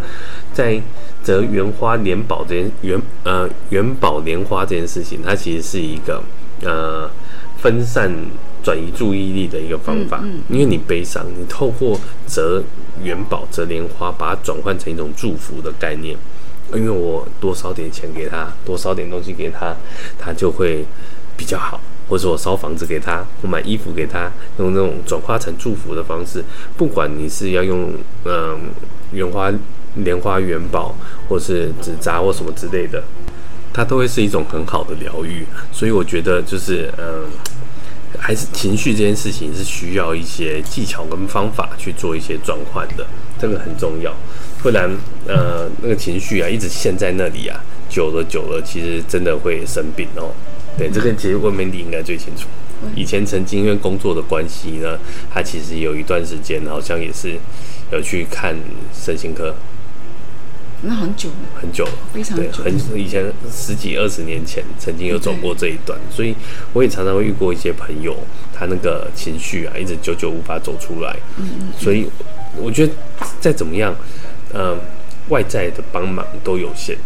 [0.53, 0.81] 在
[1.23, 6.23] 折元花莲宝这件元呃元宝莲花这件事情，它其实是一个
[6.63, 7.11] 呃
[7.59, 8.11] 分散
[8.63, 10.23] 转移注意力的一个方法。
[10.49, 12.63] 因为你悲伤，你透过折
[13.03, 16.17] 元宝折莲花，把它转换成一种祝福的概念。
[16.75, 19.75] 因为我多烧点钱给他，多烧点东西给他，
[20.19, 20.85] 他就会
[21.37, 21.81] 比较好。
[22.09, 26.43] 或者我烧房子给他，我买衣服给他，用那种转化成祝福的方式。
[26.77, 27.93] 不管你是要用
[28.25, 28.59] 嗯
[29.13, 29.53] 元花、
[29.97, 30.95] 莲花、元宝，
[31.29, 33.03] 或是纸扎或什么之类的，
[33.73, 35.45] 它都会是一种很好的疗愈。
[35.73, 37.25] 所以我觉得就是嗯，
[38.19, 43.07] 还是情绪这件事情是需要一些技巧跟方法去做一些转换的，
[43.39, 44.15] 这个很重要。
[44.63, 44.91] 不然
[45.27, 50.33] 呃那个情绪啊一直陷在那里啊，久了久了，其实真的会生病哦。
[50.79, 52.47] 对，这个其实问 Mandy 应该最清楚。
[52.95, 54.97] 以前曾经因为工作的关系呢，
[55.29, 57.37] 他其实有一段时间好像也是
[57.91, 58.57] 有去看
[58.95, 59.53] 身心科。
[60.83, 62.45] 那很久了，很久了，非常久。
[62.45, 66.33] 对，很以前十几二十年前曾经有走过这一段，所以
[66.73, 68.17] 我也常常会遇过一些朋友，
[68.55, 71.17] 他那个情绪啊，一直久久无法走出来。
[71.37, 71.73] 嗯嗯。
[71.77, 72.09] 所以
[72.57, 72.93] 我觉得
[73.41, 73.93] 再怎么样，
[74.53, 74.79] 呃，
[75.31, 76.97] 外在的帮忙都有限。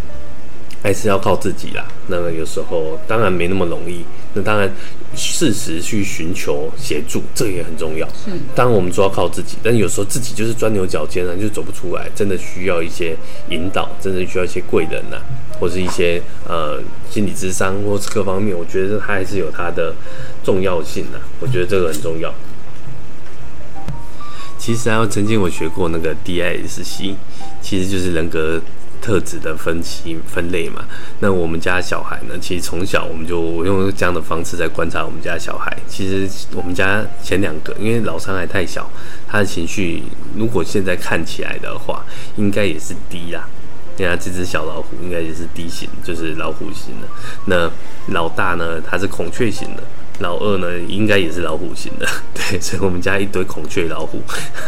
[0.83, 1.87] 还是要靠自己啦。
[2.09, 4.05] 那么有时候当然没那么容易。
[4.35, 4.66] 那当然
[5.14, 8.09] 适时去寻求协助，这个也很重要。
[8.09, 8.31] 是。
[8.55, 12.09] 当然我们说要靠自己，但有时候自己就是钻牛角尖啊，就走不出来。
[12.14, 13.14] 真的需要一些
[13.51, 18.57] 引导，真的需要一些贵人呐、啊，或是一些呃心理智商，或是各方面。
[18.57, 19.95] 我觉得它还是有它的
[20.42, 21.25] 重要性的、啊。
[21.40, 22.33] 我觉得这个很重要。
[24.59, 27.14] 其实啊，曾经我学过那个 DISC，
[27.61, 28.59] 其实就是人格。
[29.03, 30.85] 特质的分析分类嘛，
[31.19, 32.38] 那我们家小孩呢？
[32.41, 35.77] 其实从小我们就用这样的方式在观察我们家小孩。
[35.88, 38.88] 其实我们家前两个，因为老三还太小，
[39.27, 40.05] 他的情绪
[40.37, 42.05] 如果现在看起来的话，
[42.37, 43.47] 应该也是低啦。
[43.99, 47.09] 你看这只小老虎应该也是低型，就是老虎型的。
[47.47, 47.69] 那
[48.15, 49.83] 老大呢，他是孔雀型的。
[50.21, 52.07] 老二呢，应该也是老虎型的。
[52.33, 54.23] 对，所以我们家一堆孔雀老虎，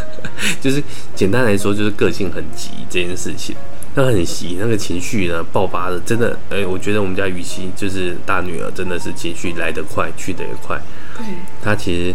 [0.61, 0.83] 就是
[1.15, 3.55] 简单来说，就是个性很急这件事情。
[3.95, 10.81] 他很急，那个情绪呢爆发的，真的，哎、我觉得我们家雨熙就是大女儿，真的是情绪来得快，去得也快。
[11.17, 11.25] 对，
[11.63, 12.15] 她其实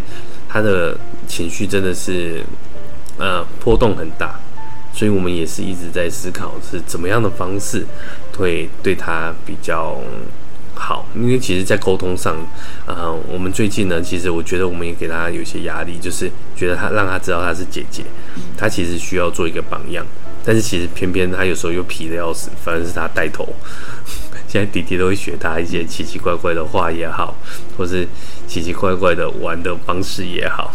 [0.49, 2.43] 她的情绪真的是，
[3.17, 4.37] 呃，波动很大，
[4.93, 7.85] 所以我们也是一直在思考是怎么样的方式
[8.37, 9.97] 会对她比较
[10.75, 11.07] 好。
[11.15, 12.35] 因为其实，在沟通上，
[12.87, 18.03] 呃，我们最近呢，其实我觉得我们也给她有些压力，就是觉得她让她知道她是姐姐，
[18.57, 20.05] 她其实需要做一个榜样。
[20.49, 23.47] 但是其实偏偏他有时候又皮的要死，反正是他带头。
[24.49, 27.35] 现在弟弟都会学他一些奇奇怪怪的话也好，
[27.77, 28.07] 或是
[28.47, 30.73] 奇奇怪怪的玩的方式也好，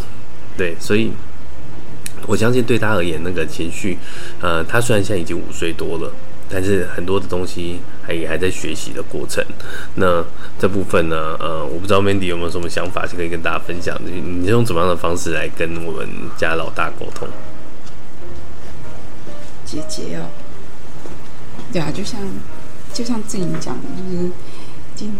[0.57, 1.11] 对，所以
[2.29, 3.99] 我相信对他而言，那个情绪，
[4.41, 6.13] 呃，他虽然现在已经五岁多了，
[6.49, 9.45] 但是很多的东西还也还在学习的过程。
[9.97, 10.25] 那
[10.57, 14.09] 这部分呢，呃，我不知道 Mandy 有没有什么想法，是可以跟大家分享的。
[14.09, 17.27] 你你用怎么样的方式来跟我们家老大沟通？
[19.65, 20.27] 姐姐哦，
[21.73, 22.21] 对啊，就像
[22.93, 24.31] 就像自己讲的，就是
[24.95, 25.13] 今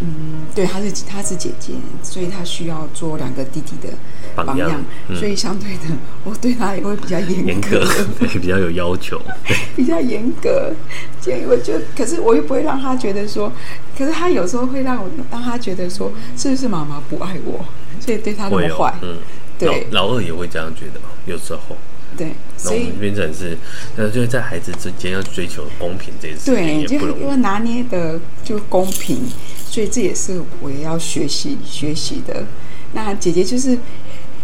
[0.00, 1.72] 嗯，对，她是她是姐姐，
[2.02, 3.94] 所以她需要做两个弟弟的
[4.34, 5.84] 榜样，榜样嗯、所以相对的，
[6.24, 7.82] 我对她也会比较严格，
[8.18, 9.18] 对，比较有要求，
[9.74, 10.74] 比较严格。
[11.22, 13.50] 所以我就可是我又不会让她觉得说，
[13.96, 17.64] 可是她有时候会让我让她觉得说，是不是妈妈不爱我，
[17.98, 18.94] 所以对她那么坏？
[19.00, 19.16] 嗯，
[19.58, 21.74] 对，老，老二也会这样觉得，有时候。
[22.16, 23.58] 对，所以变成是，
[23.96, 29.18] 呃，就是在孩子之间要追求公平这件事，对，就因为拿捏的就公平，
[29.66, 32.46] 所以这也是我也要学习学习的。
[32.94, 33.72] 那姐姐就是，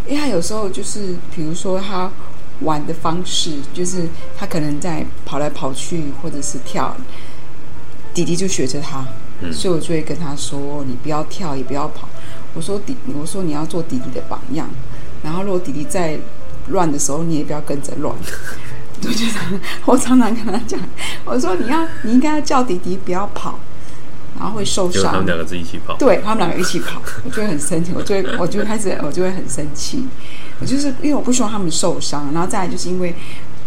[0.07, 2.13] 因为她有时候就是，比如说她
[2.61, 6.95] 玩的方式，就是她可能在跑来跑去或者是跳，
[8.13, 9.07] 弟弟就学着她，
[9.41, 12.07] 嗯，所以我就会跟她说：“你不要跳，也不要跑。”
[12.53, 14.69] 我说：“弟，我说你要做弟弟的榜样。”
[15.25, 16.19] 然后如果弟弟在。
[16.73, 18.13] 乱的时候你也不要跟着乱，
[19.05, 20.81] 我就常我常常跟他讲，
[21.25, 23.61] 我说你要你应该要叫弟弟不要跑，
[24.39, 25.13] 然后会受伤。
[25.13, 25.97] 他们两个自己一起跑。
[25.97, 30.07] 对，他们两个一起跑，我就会很生气，我就会我就开始我就会很生气，
[30.61, 33.15] 我就是因为我不希望他们受伤，然后再来就是因为。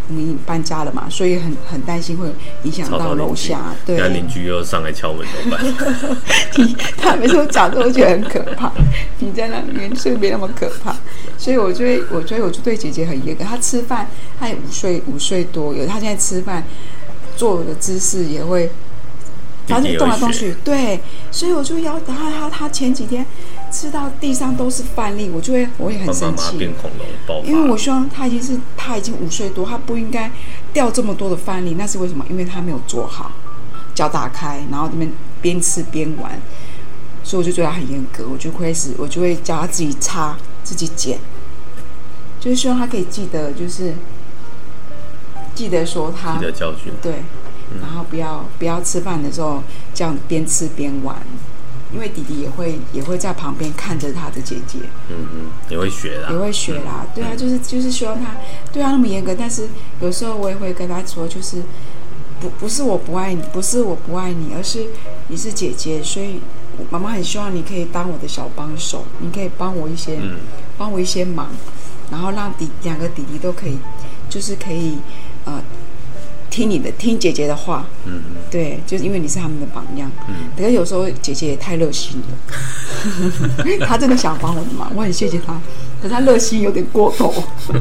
[0.08, 2.28] 我们搬家了嘛，所以很很担心会
[2.63, 3.74] 影响到楼下。
[3.86, 6.76] 对，那邻居又上来敲门怎么办？
[6.98, 8.72] 他每次我讲，我觉得很可怕。
[9.20, 10.96] 你在那里面睡没那么可怕，
[11.38, 13.44] 所以我就会，我觉得我就对姐姐很严格。
[13.44, 14.08] 她吃饭，
[14.39, 16.63] 她也五岁五岁多，有她现在吃饭
[17.36, 18.70] 坐的姿势也会。
[19.68, 21.00] 他就动来动去，对，
[21.32, 23.26] 所以我就要他他他前几天
[23.75, 27.47] 吃到地上都是饭粒，我就会我也很生气，变恐龙爆发。
[27.47, 30.31] 因为我希望他已经是他已经五岁多，他不应该
[30.71, 32.25] 掉这么多的饭粒，那是为什么？
[32.29, 33.33] 因为他没有做好，
[33.93, 35.11] 脚打开，然后这边
[35.41, 36.39] 边吃边玩，
[37.21, 41.19] 所以我就对他很严格，我就开始我就会教他自己擦自己捡，
[42.39, 43.93] 就是希望他可以记得，就是
[45.53, 47.15] 记得说他记得教训，对。
[47.81, 49.61] 然后不要不要吃饭的时候
[49.91, 51.17] 这样边吃边玩，
[51.95, 54.79] 因为弟弟也会也会在旁边看着他的姐姐，
[55.10, 58.36] 嗯嗯，也会学啦，也会学啦，嗯、对啊，就是就是希望他
[58.73, 59.65] 对他那么严格，但是
[60.01, 61.62] 有时候我也会跟他说，就是
[62.41, 64.86] 不不是我不爱你，不是我不爱你，而是
[65.29, 66.41] 你是姐姐，所以
[66.89, 70.39] 妈妈很希望你可以当我的小帮手，你可以帮我一些，嗯、
[70.77, 71.47] 帮我一些忙，
[72.12, 73.77] 然后让弟两个弟弟都可以，
[74.29, 74.97] 就是可以
[75.45, 75.63] 呃。
[76.56, 77.86] 听你的，听姐姐的话。
[78.06, 80.10] 嗯，对，就是因为你是他们的榜样。
[80.30, 85.60] 嗯，可是有时候姐姐也太热心了， 她真的想帮我的忙，我很谢谢她。
[86.06, 87.34] 可是她热心有点过头，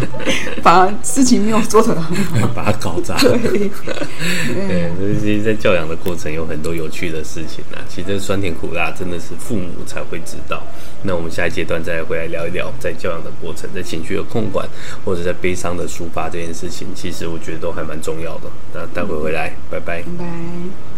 [0.65, 2.03] 反而事情没有做得很
[2.41, 3.19] 好， 把他搞砸。
[3.19, 7.85] 对，对，所以其实在教养的过程有很多有趣的事情啊。
[7.87, 10.63] 其实酸甜苦辣真的是父母才会知道。
[11.03, 14.67] 那我们下一阶段再回来聊一聊，在教养的过程，在情绪的控管，
[15.05, 18.45] 或者在悲伤的抒发这件事情，其实我觉得都还蛮重要的。
[18.73, 19.79] 那待会回来，拜。
[19.79, 20.93] 拜拜。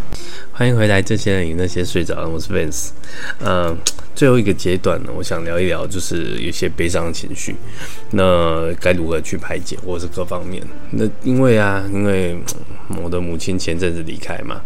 [0.59, 2.89] 欢迎回来，这些人与那些睡着的，我是 Vince。
[3.41, 3.77] 嗯，
[4.15, 7.55] 最后一个阶段呢，我想聊一聊，就是有些悲伤的情绪，
[8.13, 10.67] 那该如何去排解，或是各方面。
[10.93, 12.39] 那因为啊，因为
[13.03, 14.63] 我的母亲前阵子离开嘛，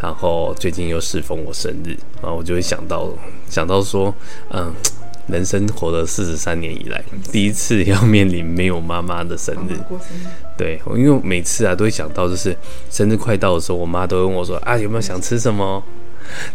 [0.00, 3.12] 然后最近又适逢我生日，然后我就会想到，
[3.50, 4.14] 想到说，
[4.50, 4.72] 嗯。
[5.28, 9.76] 人生活了四十三年以来，第一次要面临没有妈妈的生日。
[10.56, 12.56] 对，因为每次啊都会想到，就是
[12.90, 15.82] 生日快到的时候，我妈都会问我说：“啊，有没有想吃什么？”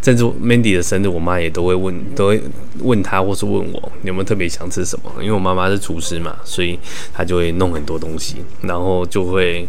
[0.01, 2.41] 甚至 Mandy 的生日，我妈也都会问，都会
[2.79, 5.11] 问她，或是问我有没有特别想吃什么。
[5.19, 6.79] 因为我妈妈是厨师嘛，所以
[7.13, 9.67] 她就会弄很多东西，然后就会，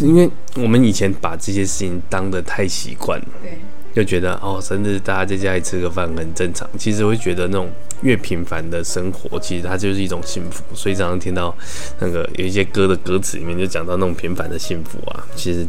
[0.00, 3.26] 因为我们以前把这些事情当得太习惯了。
[3.42, 3.58] 对。
[3.94, 6.68] 就觉得哦，生日大家在家里吃个饭很正常。
[6.76, 7.70] 其实会觉得那种
[8.02, 10.64] 越平凡的生活，其实它就是一种幸福。
[10.74, 11.56] 所以常常听到
[12.00, 15.66] 那个有一些歌的歌词里面就讲到那种平凡的幸福啊，其实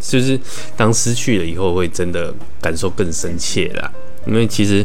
[0.00, 0.40] 就是
[0.76, 3.92] 当失去了以后，会真的感受更深切啦。
[4.26, 4.84] 因为其实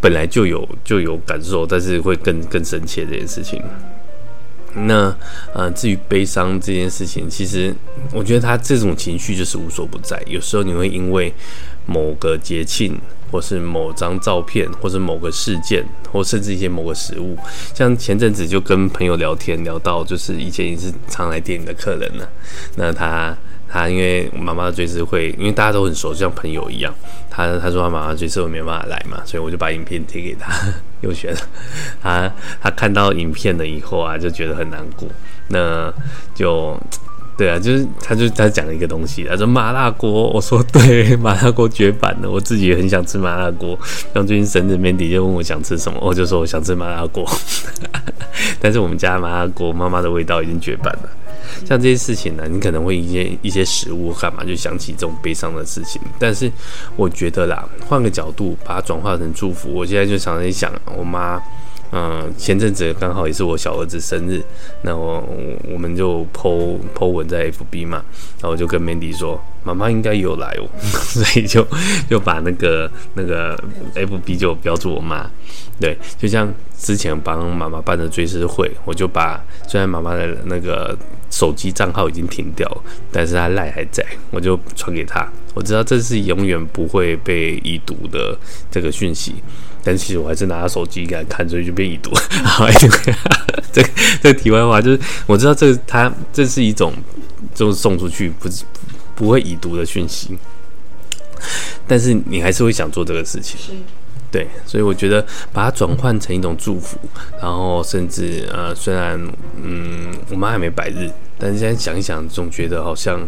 [0.00, 3.62] 本来就有就有感受，但是会更更深切这件事情。
[4.72, 5.14] 那
[5.52, 7.74] 呃，至于悲伤这件事情，其实
[8.12, 10.22] 我觉得他这种情绪就是无所不在。
[10.26, 11.32] 有时候你会因为
[11.90, 12.96] 某个节庆，
[13.30, 17.36] 或是某张照片，或是某个事件，或甚至一些某个食物，
[17.74, 22.24] 像前阵子就跟朋友聊天，聊到就是以前也是常来店里的客人呢，
[22.76, 23.36] 那他。
[23.72, 26.92] 他因为妈妈的追思会，因为大家都很熟，像朋友一样。
[27.30, 30.52] 他他说他妈妈追思会没办法来嘛，所以我就把影片贴给他，
[31.02, 31.40] 又选了。
[32.02, 35.08] 他他看到影片了以后啊，就觉得很难过。
[35.46, 35.94] 那
[36.34, 36.76] 就
[37.40, 40.28] 对啊，就是他就他讲了一个东西，他说麻辣锅。
[40.28, 43.78] 我说对， 麻辣锅绝版了，我自己也很想吃麻辣锅。
[44.12, 47.26] 像最近生日，Mandy 就问我想吃什么，我就说我想吃麻辣锅。
[48.60, 51.08] 但是我们家麻辣锅妈妈的味道已经绝版了。
[51.64, 55.98] 像这些事情呢，你可能会一些一些食物干嘛就想起这种悲伤的事情。
[56.18, 56.52] 但是
[56.94, 59.72] 我觉得啦，换个角度把它转化成祝福。
[59.72, 61.40] 我现在就常常想，我妈，
[61.92, 64.40] 嗯，前阵子刚好也是我小儿子生日，
[64.82, 65.22] 那我
[65.72, 68.02] 我们就 po po 文在 FB 嘛，
[68.40, 71.66] 然后我就跟 Mandy 说，妈妈应该有来哦， 所以就
[72.08, 73.56] 就把那个那个
[73.94, 75.28] FB 就标注我妈。
[75.80, 80.96] 对，就像之前帮妈妈办的追思会，我就把虽然妈妈的那个
[81.30, 82.70] 手机账号已经停掉，
[83.10, 85.26] 但是她赖还在，我就传给她。
[85.54, 88.38] 我知道这是永远不会被已读的
[88.70, 89.34] 这个讯息，
[89.82, 92.10] 但其实我还是拿他手机给他看，所以就变已读。
[92.44, 92.66] 好，
[93.72, 93.88] 这个
[94.22, 96.92] 这个题外话就是，我知道这他这是一种
[97.54, 98.64] 就是送出去不是
[99.14, 100.36] 不会已读的讯息，
[101.86, 103.58] 但是你还是会想做这个事情。
[104.32, 106.96] 对，所以我觉得把它转换成一种祝福，
[107.40, 109.20] 然后甚至呃，虽然
[109.60, 113.20] 嗯，我妈还没百日，但是现在想一想，总觉得好像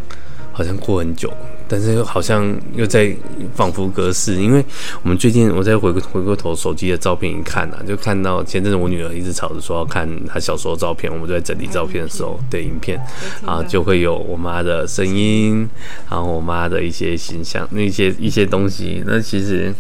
[0.53, 1.33] 好像过很久。
[1.69, 3.11] 但是又好像又在
[3.55, 4.63] 仿佛隔世，因为
[5.03, 13.01] 我们最近我在回回过头手机的照片一看啊，就看到前阵子我女儿一直吵着说要看她小时候照片，我们就在整理照片的时候，对影片，
[13.47, 15.67] 然后就会有我妈的声音，
[16.11, 19.73] 然后我妈的一些形象，那些一些东西，那其实，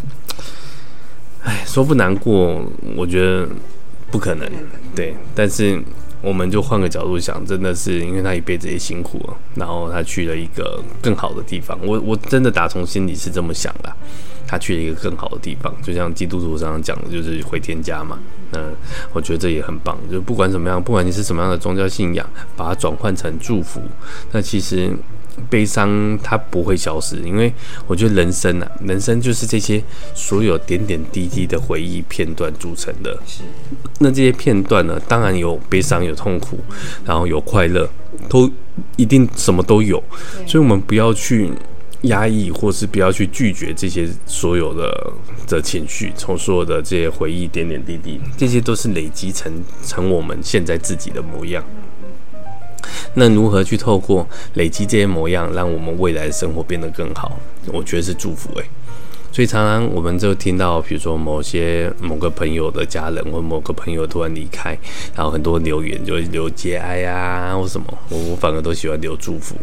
[1.44, 2.64] 哎，说不难过，
[2.96, 3.46] 我觉得
[4.10, 4.48] 不可能，
[4.96, 5.78] 对，但是。
[6.22, 9.20] 我们就换个角度想，真的是因为他一辈子也辛苦，
[9.56, 11.78] 然后他去了一个更好的地方。
[11.84, 13.92] 我我真的打从心里是这么想的，
[14.46, 18.18] 他去了一个更好的地方，就像基督徒常常讲的，就是回天家嘛。
[18.52, 18.72] 嗯，
[19.12, 19.98] 我觉得这也很棒。
[20.10, 22.24] 就不管怎么样，不管你是什么样的宗教信仰，
[22.56, 23.82] 把它转换成祝福，
[24.30, 24.90] 那其实。
[25.50, 27.52] 悲伤它不会消失，因为
[27.86, 29.82] 我觉得人生啊，人生就是这些
[30.14, 33.18] 所有点点滴滴的回忆片段组成的。
[33.26, 33.42] 是，
[33.98, 36.58] 那这些片段呢，当然有悲伤，有痛苦，
[37.04, 37.88] 然后有快乐，
[38.28, 38.50] 都
[38.96, 40.02] 一定什么都有。
[40.46, 41.50] 所以，我们不要去
[42.02, 45.12] 压抑，或是不要去拒绝这些所有的
[45.46, 49.52] 的情绪，从所有的这些回忆点点滴滴，这些都是累积成
[49.84, 51.62] 成我们现在自己的模样。
[53.14, 57.38] 那如何去透过累积这些模样，让我们未来的生活变得更好？
[57.72, 58.64] 我觉得是祝福诶。
[59.30, 64.76] 所以常常我们就听到，比如说某些某个朋友的家人或某个朋友突然离开，
[65.16, 69.56] 然后很多留言就会留节哀呀或什么，我我反而都喜欢留祝福。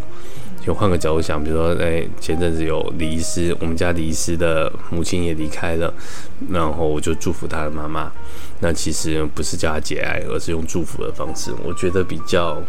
[0.65, 5.93] 就换个角度想，比如说，哎，前阵子有李医师，我们家李医师的母亲也离开了，
[6.49, 8.11] 然后我就祝福他的妈妈。
[8.61, 12.59] 那其实不是叫他节哀，而是用祝福的方式，我觉得比较。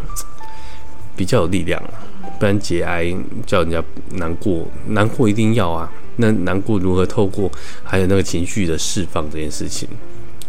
[1.15, 1.93] 比较有力量啊，
[2.39, 3.13] 不然节哀
[3.45, 5.91] 叫人家难过，难过一定要啊。
[6.17, 7.49] 那难过如何透过
[7.83, 9.87] 还有那个情绪的释放这件事情，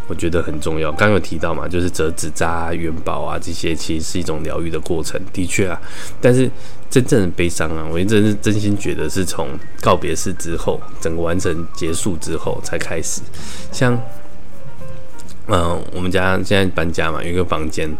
[0.09, 0.91] 我觉得很重要。
[0.93, 5.81] 刚有提到嘛，就是折纸扎、元宝啊这些，其实是一种疗愈的过程，的确啊。
[6.21, 6.51] 但是
[6.91, 9.49] 真正的悲伤啊，我真是真心觉得是从
[9.81, 13.23] 告别式之后，整个完成结束之后才开始，
[13.71, 13.99] 像。
[15.49, 17.91] 嗯，我们家现在搬家嘛，有一个房间，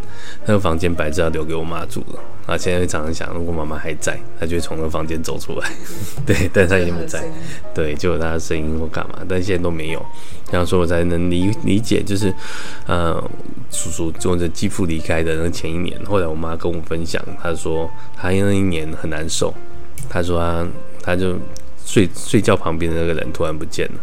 [0.45, 2.19] 那个房间本来是要留给我妈住了。
[2.45, 5.69] 啊，现在会常常想，如果妈妈还在，她就会从那个房间走出来。
[6.25, 7.23] 对，但她已经不在。
[7.73, 10.05] 对，就有她的声音或干嘛，但现在都没有。
[10.49, 12.33] 这样说，我才能理理解，就是，
[12.85, 13.21] 呃，
[13.71, 19.53] 叔叔就着继父离开的那前一年，后来我妈跟我分享，她说她那一年很难受。
[20.09, 20.67] 她说她，
[21.01, 21.37] 她就
[21.85, 23.99] 睡睡觉旁边的那个人突然不见了。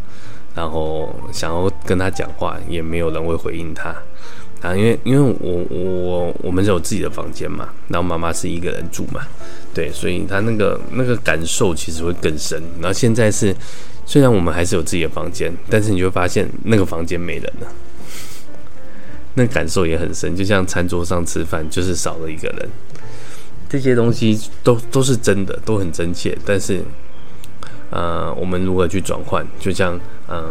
[0.54, 3.94] 然后想要跟他讲话，也没有人会回应他
[4.60, 9.22] 啊，因为因为我我我们有自己的房间嘛，然后妈妈是一个人住嘛，
[9.72, 12.60] 对，所以他那个那个感受其实会更深。
[12.80, 13.54] 然后现在是，
[14.04, 17.66] 虽然我们还是有自己的房间，但是你就会发现那个房间没人了，
[19.34, 20.36] 那感受也很深。
[20.36, 22.68] 就像餐桌上吃饭，就是少了一个人，
[23.68, 26.82] 这些东西都都是真的，都很真切，但是。
[27.90, 29.46] 呃，我们如何去转换？
[29.58, 29.94] 就像，
[30.28, 30.50] 嗯、呃，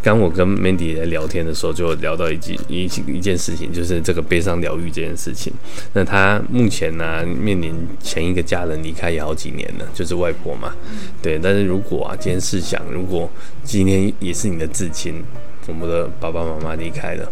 [0.00, 5.52] 刚我跟 Mandy 在聊天的时候，就聊到一件一一件事情，就是这个悲伤疗愈这件事情。
[5.92, 10.72] 那他目前呢、面临前一个家人离开也好几年了，就是外婆嘛。
[11.20, 13.28] 对，但是如果啊，今天试想，如果
[13.64, 15.22] 今天也是你的至亲，
[15.66, 17.30] 我们的爸爸妈妈离开了。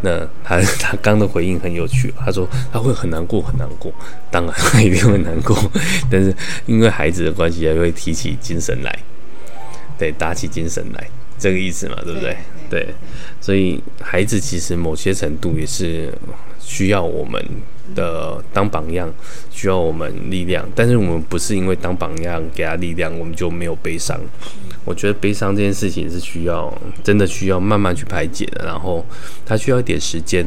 [0.00, 3.92] 那他 他刚的回应很有趣，他说他会很难过很难过，
[4.30, 5.56] 当然他一定会难过，
[6.10, 6.34] 但是
[6.66, 8.98] 因为孩子的关系，还会提起精神来，
[9.98, 12.36] 对，打起精神来，这个意思嘛，对不对？
[12.70, 12.94] 对，对，
[13.40, 16.12] 所以孩子其实某些程度也是
[16.60, 17.44] 需要我们
[17.94, 19.08] 的当榜样，
[19.50, 24.18] 需要我们力量，但是我们不是因为当榜样给他力量，我们就没有悲伤。
[24.84, 26.72] 我觉得悲伤这件事情是需要，
[27.04, 29.04] 真的需要慢慢去排解的，然后
[29.44, 30.46] 他需要一点时间。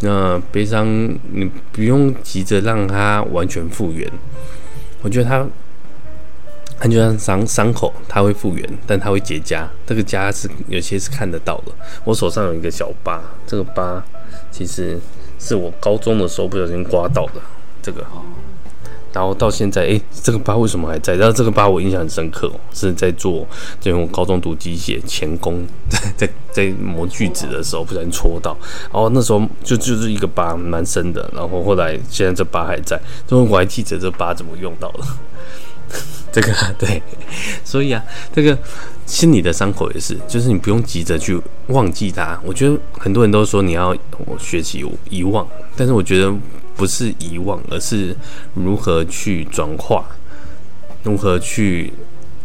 [0.00, 0.86] 那悲伤
[1.32, 4.10] 你不用急着让他完全复原，
[5.02, 5.46] 我觉得它，
[6.78, 9.64] 它就像伤伤口，它会复原，但它会结痂。
[9.86, 11.72] 这个痂是有些是看得到的。
[12.04, 14.02] 我手上有一个小疤，这个疤
[14.50, 14.98] 其实
[15.42, 17.40] 是我高中的时候不小心刮到的，
[17.82, 18.06] 这个。
[19.12, 21.14] 然后到现在，诶，这个疤为什么还在？
[21.16, 23.46] 然后这个疤我印象很深刻，是在做，
[23.78, 28.56] 就我高中读机械钳工， 在在在磨锯子的时候不小心戳到，
[28.90, 31.28] 然后那时候就就是一个疤，蛮深的。
[31.34, 35.06] 然后后来现在这疤还在，最后我还记得这疤怎么用到了。
[36.32, 37.02] 这个对，
[37.64, 38.02] 所以啊，
[38.32, 38.58] 这个
[39.06, 42.40] 心里的伤口也是，就是你不用急着去忘记它。
[42.44, 43.96] 我觉得很多人都说你要
[44.38, 46.34] 学习遗忘，但是我觉得。
[46.74, 48.16] 不是遗忘，而是
[48.54, 50.06] 如何去转化，
[51.02, 51.92] 如何去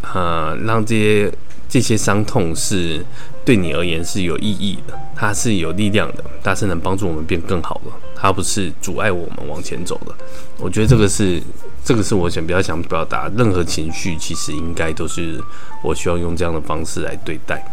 [0.01, 1.33] 啊、呃，让这些
[1.69, 3.03] 这些伤痛是
[3.45, 7.91] 对你而言是有意义的，它是有力量的，它是能帮助我们变更好的。
[8.19, 10.15] 它不是阻碍我们往前走的。
[10.57, 11.39] 我觉得这个是，
[11.85, 15.39] 这个是我想比较想表达，任何情绪其实应该都是
[15.83, 17.63] 我希望用这样的方式来对待，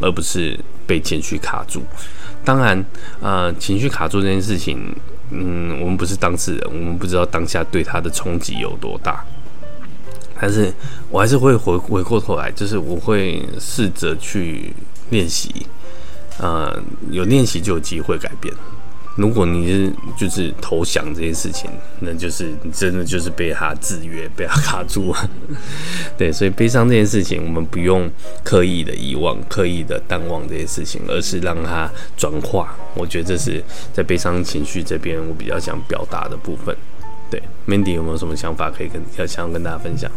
[0.00, 1.82] 而不是被情绪卡住。
[2.42, 2.82] 当然，
[3.20, 4.96] 呃，情绪卡住这件事情，
[5.30, 9.22] 嗯，我们不是当事人，我们不知道当下对他的冲击有多大。
[10.40, 10.72] 但是
[11.10, 14.72] 我还是会回回过头来，就是我会试着去
[15.10, 15.66] 练习，
[16.38, 16.74] 呃，
[17.10, 18.50] 有练习就有机会改变。
[19.20, 25.30] 如果你是就是投降这件事情，那就是你真的就是被他制约，被他卡住了。
[26.16, 28.10] 对，所以悲伤这件事情，我们不用
[28.42, 32.74] 刻意的遗忘、刻意的淡忘这些事情，而是让它转化。
[32.94, 33.62] 我觉得这是
[33.92, 36.74] 在悲伤情绪这边，我比较想表达的部分。
[37.30, 40.10] 对，Mandy 有没有什么想法可以跟要想要跟大家分享？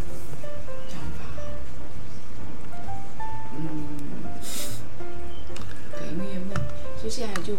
[7.03, 7.53] 就现在就，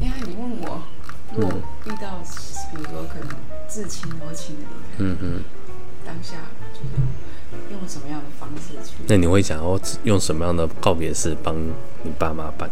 [0.00, 0.82] 因为你问我，
[1.34, 2.18] 如果遇到，
[2.72, 3.28] 比如说可能
[3.68, 5.44] 至亲或亲的离开，嗯嗯，
[6.04, 6.36] 当下
[6.72, 8.94] 就是用什么样的方式去？
[9.06, 11.54] 那你会想要用什么样的告别式帮
[12.02, 12.70] 你爸妈办？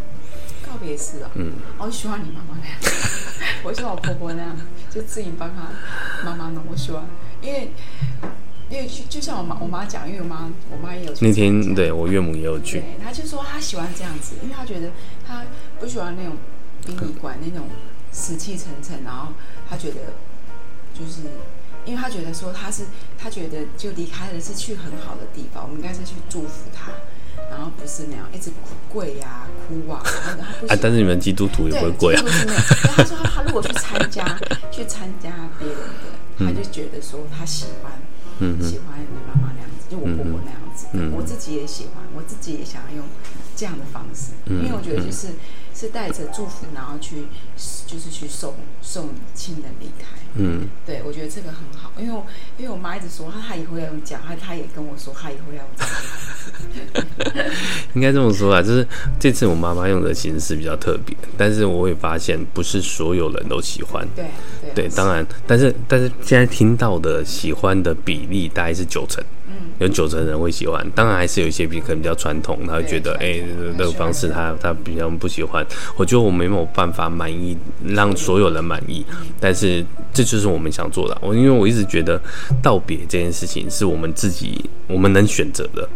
[0.62, 2.78] 告别式啊，嗯，我喜欢你妈妈那样，
[3.64, 4.56] 我喜欢我婆婆那样，
[4.90, 5.68] 就自己帮她
[6.24, 6.62] 妈妈弄。
[6.70, 7.04] 我喜欢，
[7.42, 7.70] 因为。
[8.68, 12.80] 因为就就像我妈我妈讲，因为我妈我妈也有去那天，对我岳母也有去。
[12.80, 14.90] 对，她就说她喜欢这样子，因为她觉得
[15.24, 15.44] 她
[15.78, 16.36] 不喜欢那种
[16.86, 17.68] 殡仪馆那种
[18.12, 19.32] 死气沉沉，然后
[19.68, 20.14] 他觉得
[20.94, 21.22] 就是，
[21.84, 22.84] 因为他觉得说他是
[23.18, 26.92] 他觉得就离开了是去很好的地方，我们应该是去祝福他，
[27.50, 28.50] 然后不是那样一直
[28.88, 30.00] 跪呀哭啊。
[30.38, 32.22] 然后她不啊，但是你们基督徒也会跪啊。
[32.22, 32.30] 对，
[32.94, 34.38] 她说他如果去参加
[34.70, 36.06] 去参加别人的，
[36.38, 37.92] 他就觉得说他喜欢。
[38.38, 43.06] 嗯，喜欢你妈妈那样子，就我婆婆那样子，嗯，我自己也喜欢，我自己也想要用
[43.56, 45.28] 这样的方式，嗯，因为我觉得就是
[45.78, 47.26] 是带着祝福，然后去
[47.86, 52.20] 就是去送送亲人离开，嗯，对，我觉得这个很好，因为
[52.56, 55.86] 因为我妈一直说她她以后要用讲，她她也跟我说她以后要用讲，
[57.94, 58.86] 应该这么说啊，就是
[59.20, 64.24] 这次我妈妈用的形式比较特别，但是我会发现不是所有人都喜欢，对。
[64.74, 73.40] 对，当然，但是但是现在听到的喜欢的比例大概是九成，嗯，有九成人会喜欢，当然还是有一些比可能比较传统，他会觉得哎，
[73.76, 75.64] 那个方式他他比较不喜欢。
[75.96, 79.04] 我觉得我没有办法满意让所有人满意，
[79.40, 81.16] 但是这就是我们想做的。
[81.20, 82.20] 我因为我一直觉得
[82.62, 85.88] 道别这件事情是我们自己我们能选择的。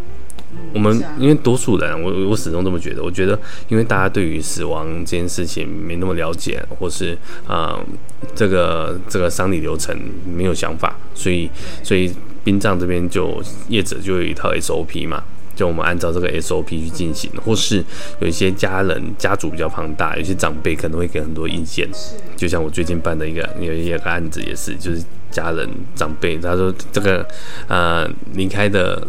[0.72, 3.02] 我们因为多数人，我我始终这么觉得。
[3.02, 3.38] 我觉得，
[3.68, 7.86] 因为大家对于死亡这件事情没那么了解，或是啊、呃，
[8.34, 9.96] 这个这个丧礼流程
[10.26, 11.48] 没有想法，所以
[11.84, 12.12] 所以
[12.44, 15.22] 殡葬这边就业者就有一套 SOP 嘛，
[15.54, 17.84] 就我们按照这个 SOP 去进行，或是
[18.20, 21.88] 有一些家人家族比较庞大，有些长辈可能会给很多意见。
[22.36, 25.02] 就像我最近办的一个有一个案子也是，就是。
[25.30, 25.64] 家人
[25.94, 27.24] 长辈，他说这个
[27.68, 29.00] 呃离开的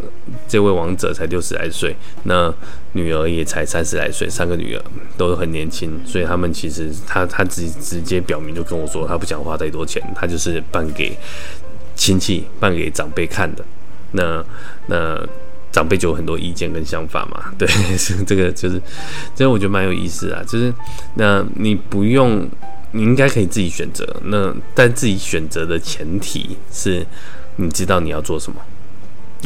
[0.47, 2.53] 这位亡者才六十来岁，那
[2.91, 4.83] 女儿也才三十来岁，三个女儿
[5.17, 11.17] 都很年轻，所以他们其实他他直直接表明就跟我说，他不想花太多钱，他就是办给
[11.95, 13.63] 亲戚、办给长辈看的。
[14.11, 14.43] 那
[14.87, 15.21] 那
[15.71, 17.67] 长辈就有很多意见跟想法嘛， 对，
[18.27, 18.81] 这个就是
[19.35, 20.73] 这个我觉得蛮有意思啊，就是
[21.15, 22.47] 那你不用。
[22.93, 27.07] 你应该可以自己选择，那但自己选择的前提是，
[27.55, 28.59] 你知道你要做什么。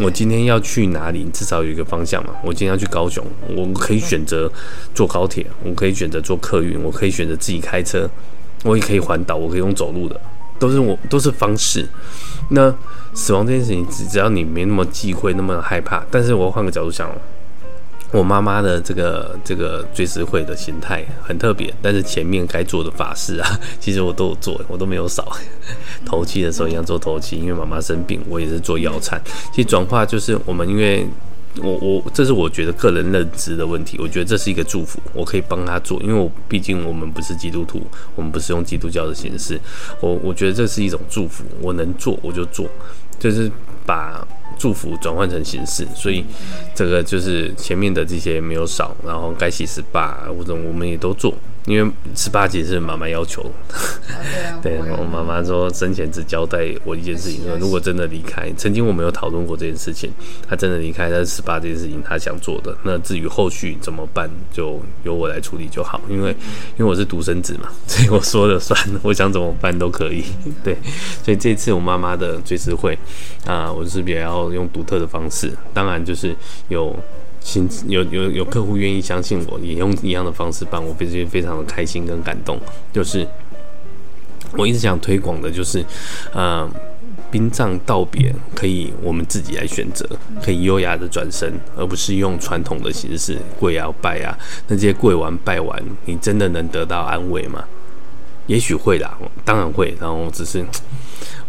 [0.02, 1.24] 我今天要去哪里？
[1.32, 2.34] 至少有一个方向嘛。
[2.44, 3.24] 我今天要去高雄，
[3.56, 4.52] 我可以选择
[4.96, 8.10] 坐高铁，我可以选择坐客运，我可以选择自己开车，
[8.64, 10.20] 我也可以环岛，我可以用走路的，
[10.60, 11.88] 都是我都是方式。
[12.50, 12.74] 那
[13.14, 17.10] 死亡这件事情，只只要你没那么忌讳，那么害怕，但是我换个角度想。
[18.12, 25.28] 我妈妈的这个这个追思会的形态很特别，但是前面该做的法事啊， 其实我都有做，我都没有少。
[26.06, 29.20] 头七的时候一样做头七，因为妈妈生病，我也是做药忏。
[29.52, 31.06] 其实转化就是我们，因为
[31.62, 37.82] 我我这是我觉得个人认知的问题，我觉得这是一个祝福，我可以帮他做，因为我毕竟我们不是基督徒，
[38.16, 39.60] 我们不是用基督教的形式，
[40.02, 42.68] 我我觉得这是一种祝福，我能做我就做，
[43.20, 43.52] 就是
[43.86, 44.26] 把。
[44.58, 46.24] 祝福转换成形式，所以
[46.74, 51.34] 这个就是前面的这些没有少，然后该洗十八或者我们也都做。
[51.66, 53.44] 因为十八节是妈妈要求，
[54.62, 60.12] 对，我妈妈说生前只交代我一件事情，说如果真的离开，曾经我们有讨论过这件事情，
[60.48, 66.30] 她真的离开，但是十八这件事情她想做的，那至于后续怎么办，就由我来处理就好，因为
[66.78, 70.24] 因为我是独生子嘛， 所以我说了算，我想怎么办都可以，
[70.64, 70.78] 对，
[71.24, 72.96] 所以这次我妈妈的追思会
[73.44, 76.36] 啊，我是比较用独特的方式，当然就是
[76.70, 76.96] 有。
[77.46, 82.60] 新有有有客户愿意相信我，也用一样的方式办，我非常非常的开心跟感动。
[82.92, 83.26] 就是
[84.58, 85.86] 我一直想推广的就是，
[86.34, 86.68] 呃，
[87.30, 90.10] 殡葬道别可以我们自己来选择，
[90.44, 94.36] 可以优雅的转身，而不是用传统的形式跪啊拜啊。
[94.68, 97.64] 那这些跪完拜完，你真的能得到安慰吗？
[98.48, 99.96] 也许会啦，当然会。
[100.02, 100.66] 然后只是，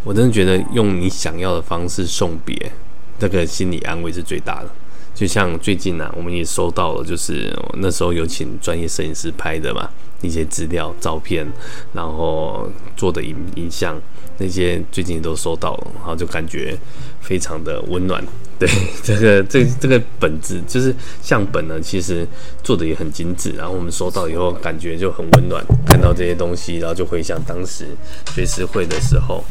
[0.03, 2.71] 我真的觉得用你想要的方式送别，
[3.17, 4.69] 这个心理安慰是最大的。
[5.17, 9.89] 就像最近呢、我们也收到了，就是那时候有请专业摄影师拍的嘛，
[10.21, 11.43] 一些资料、照片，
[11.91, 13.99] 然后做的影影像，
[14.37, 16.77] 那些最近都收到了，然后就感觉
[17.19, 18.23] 非常的温暖。
[18.59, 18.69] 对，
[19.01, 22.27] 这个这这个本子就是相本呢，其实
[22.63, 27.87] 做的也很精致，然后我们收到以后感觉就很温暖，看到这些东西，然后就回想当时
[28.35, 29.43] 学师会的时候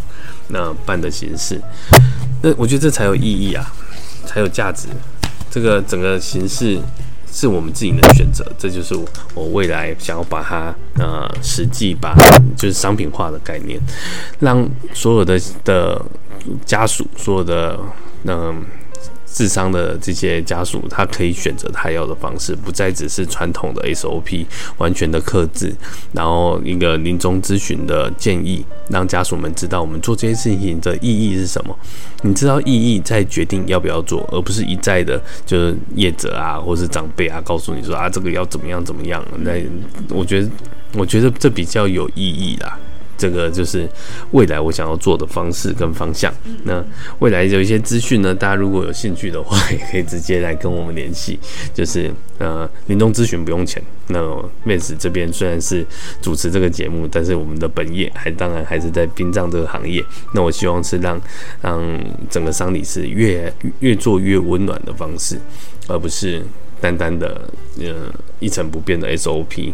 [0.47, 1.61] 那办的形式，
[2.41, 3.75] 那我觉得这才有意义啊，
[4.25, 4.87] 才有价值。
[5.51, 6.79] 这个整个形式
[7.33, 8.95] 是我们自己能选择，这就是
[9.35, 12.15] 我未来想要把它呃实际把
[12.57, 13.81] 就是商品化的概念，
[14.41, 16.01] 让所有的的
[16.65, 17.79] 家属，所有的
[18.25, 18.65] 嗯。
[19.37, 24.47] 自伤的这些家属，他可以选择他要的方式，不再只是传统的 SOP，
[24.79, 25.75] 完全的克制，
[26.15, 31.79] 然后一个临终咨询的建议，让家属们知道我们做这些事情的意义是什么。
[32.23, 39.23] 你知道意义，再决定要不要做，而不是一再的，就是业者啊，或是长辈啊，告诉你说啊，这个要怎么样怎么样。
[39.41, 39.53] 那
[40.09, 40.49] 我觉得，
[40.95, 42.79] 我觉得这比较有意义啦。
[43.17, 43.89] 这个就是
[44.33, 46.33] 未来我想要做的方式跟方向。
[46.65, 46.85] 那
[47.19, 51.39] 未来有一些资讯呢，大家如果有兴趣的话，也可以直接来跟我们联系。
[51.75, 53.83] 就是呃，临终咨询不用钱。
[54.09, 54.21] 那
[54.65, 55.85] Vance 这边虽然是
[56.21, 60.05] 主持这个节目，但是我们的本业还当然还是在殡葬这个行业。
[60.33, 61.21] 那我希望是让
[61.63, 61.81] 让
[62.31, 65.41] 整个丧礼是越越做越温暖的方式，
[65.89, 66.45] 而不是
[66.81, 67.49] 单单的
[67.81, 69.73] 呃一成不变的 SOP。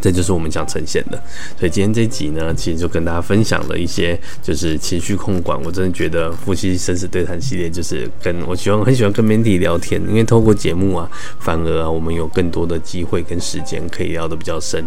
[0.00, 1.20] 这就是我们想呈现的，
[1.58, 5.60] 所以今天这集呢，其实就跟大家分享了一些，就是情绪控管。
[5.64, 14.84] 我真的觉得夫妻生死对谈系列，就是跟我喜欢很喜欢跟 Mandy 聊天，因为透过节目啊，反而啊，我们有更多的机会跟时间可以聊得比较深，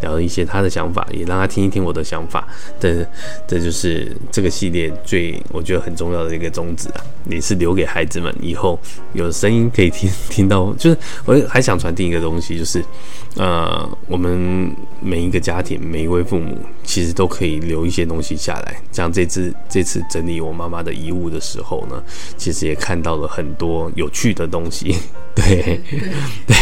[0.00, 2.48] 聊一些他的想法，也让他听一听我的想法。
[2.80, 3.06] 这
[3.46, 8.78] 这就是这个系列最我觉得很重要的一个宗旨啊，也是留给孩子们以后
[9.12, 10.72] 有声音可以听听到。
[10.74, 12.82] 就是我还想传递一个东西，就是
[13.36, 14.45] 呃，我们。
[14.48, 18.76] 嗯，每一个家庭，每一位父母，其实都可以留一些东西下来。
[18.92, 22.00] 像这次这次整理我妈妈的遗物的时候呢，
[22.36, 24.94] 其实也看到了很多有趣的东西。
[25.34, 25.80] 对
[26.46, 26.54] 对，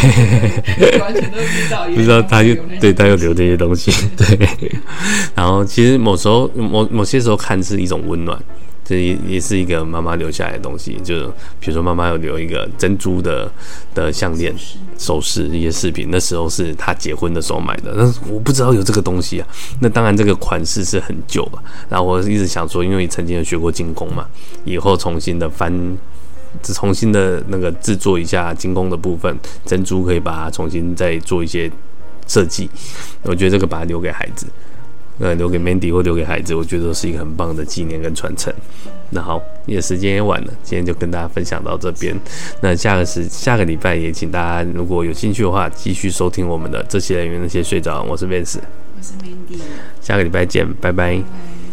[0.79, 3.91] 对完全都知道，不知道他又对他又留这些东西。
[4.17, 4.49] 对，
[5.35, 8.41] 然后其实某时候某某些时候看是一种温暖。
[8.87, 11.27] 这也也是一个妈妈留下来的东西，就
[11.59, 13.51] 比如说妈妈有留一个珍珠的
[13.95, 14.53] 的项链、
[14.95, 19.47] 首饰一些饰品，那时候是她结婚的时候买的，但是我不知道有这个东西啊。
[19.81, 24.27] 那当然这个款式是很旧了，然后我一直想说，因为曾经有学过金工嘛，
[24.65, 25.97] 以后重新的翻，
[26.61, 31.71] 重新的那个制作一下金工的部分，珍珠可以把它重新再做一些
[32.27, 32.69] 设计，
[33.23, 34.45] 我觉得这个把它留给孩子。
[35.19, 38.53] 呃，留给 Mandy 或留给孩子，我觉得都是一个很棒的纪念跟传承。
[39.11, 42.13] 那好，也时间也晚了，今天就跟大家分享到这边。
[42.61, 48.03] 那下个时下个礼拜也请大家如果有兴趣的话，继续收听我们的这些人员那些睡着。
[48.03, 48.57] 我是 Vince，
[48.97, 49.61] 我是 Mandy，
[50.01, 51.13] 下个礼拜见，拜拜。
[51.13, 51.64] 拜拜。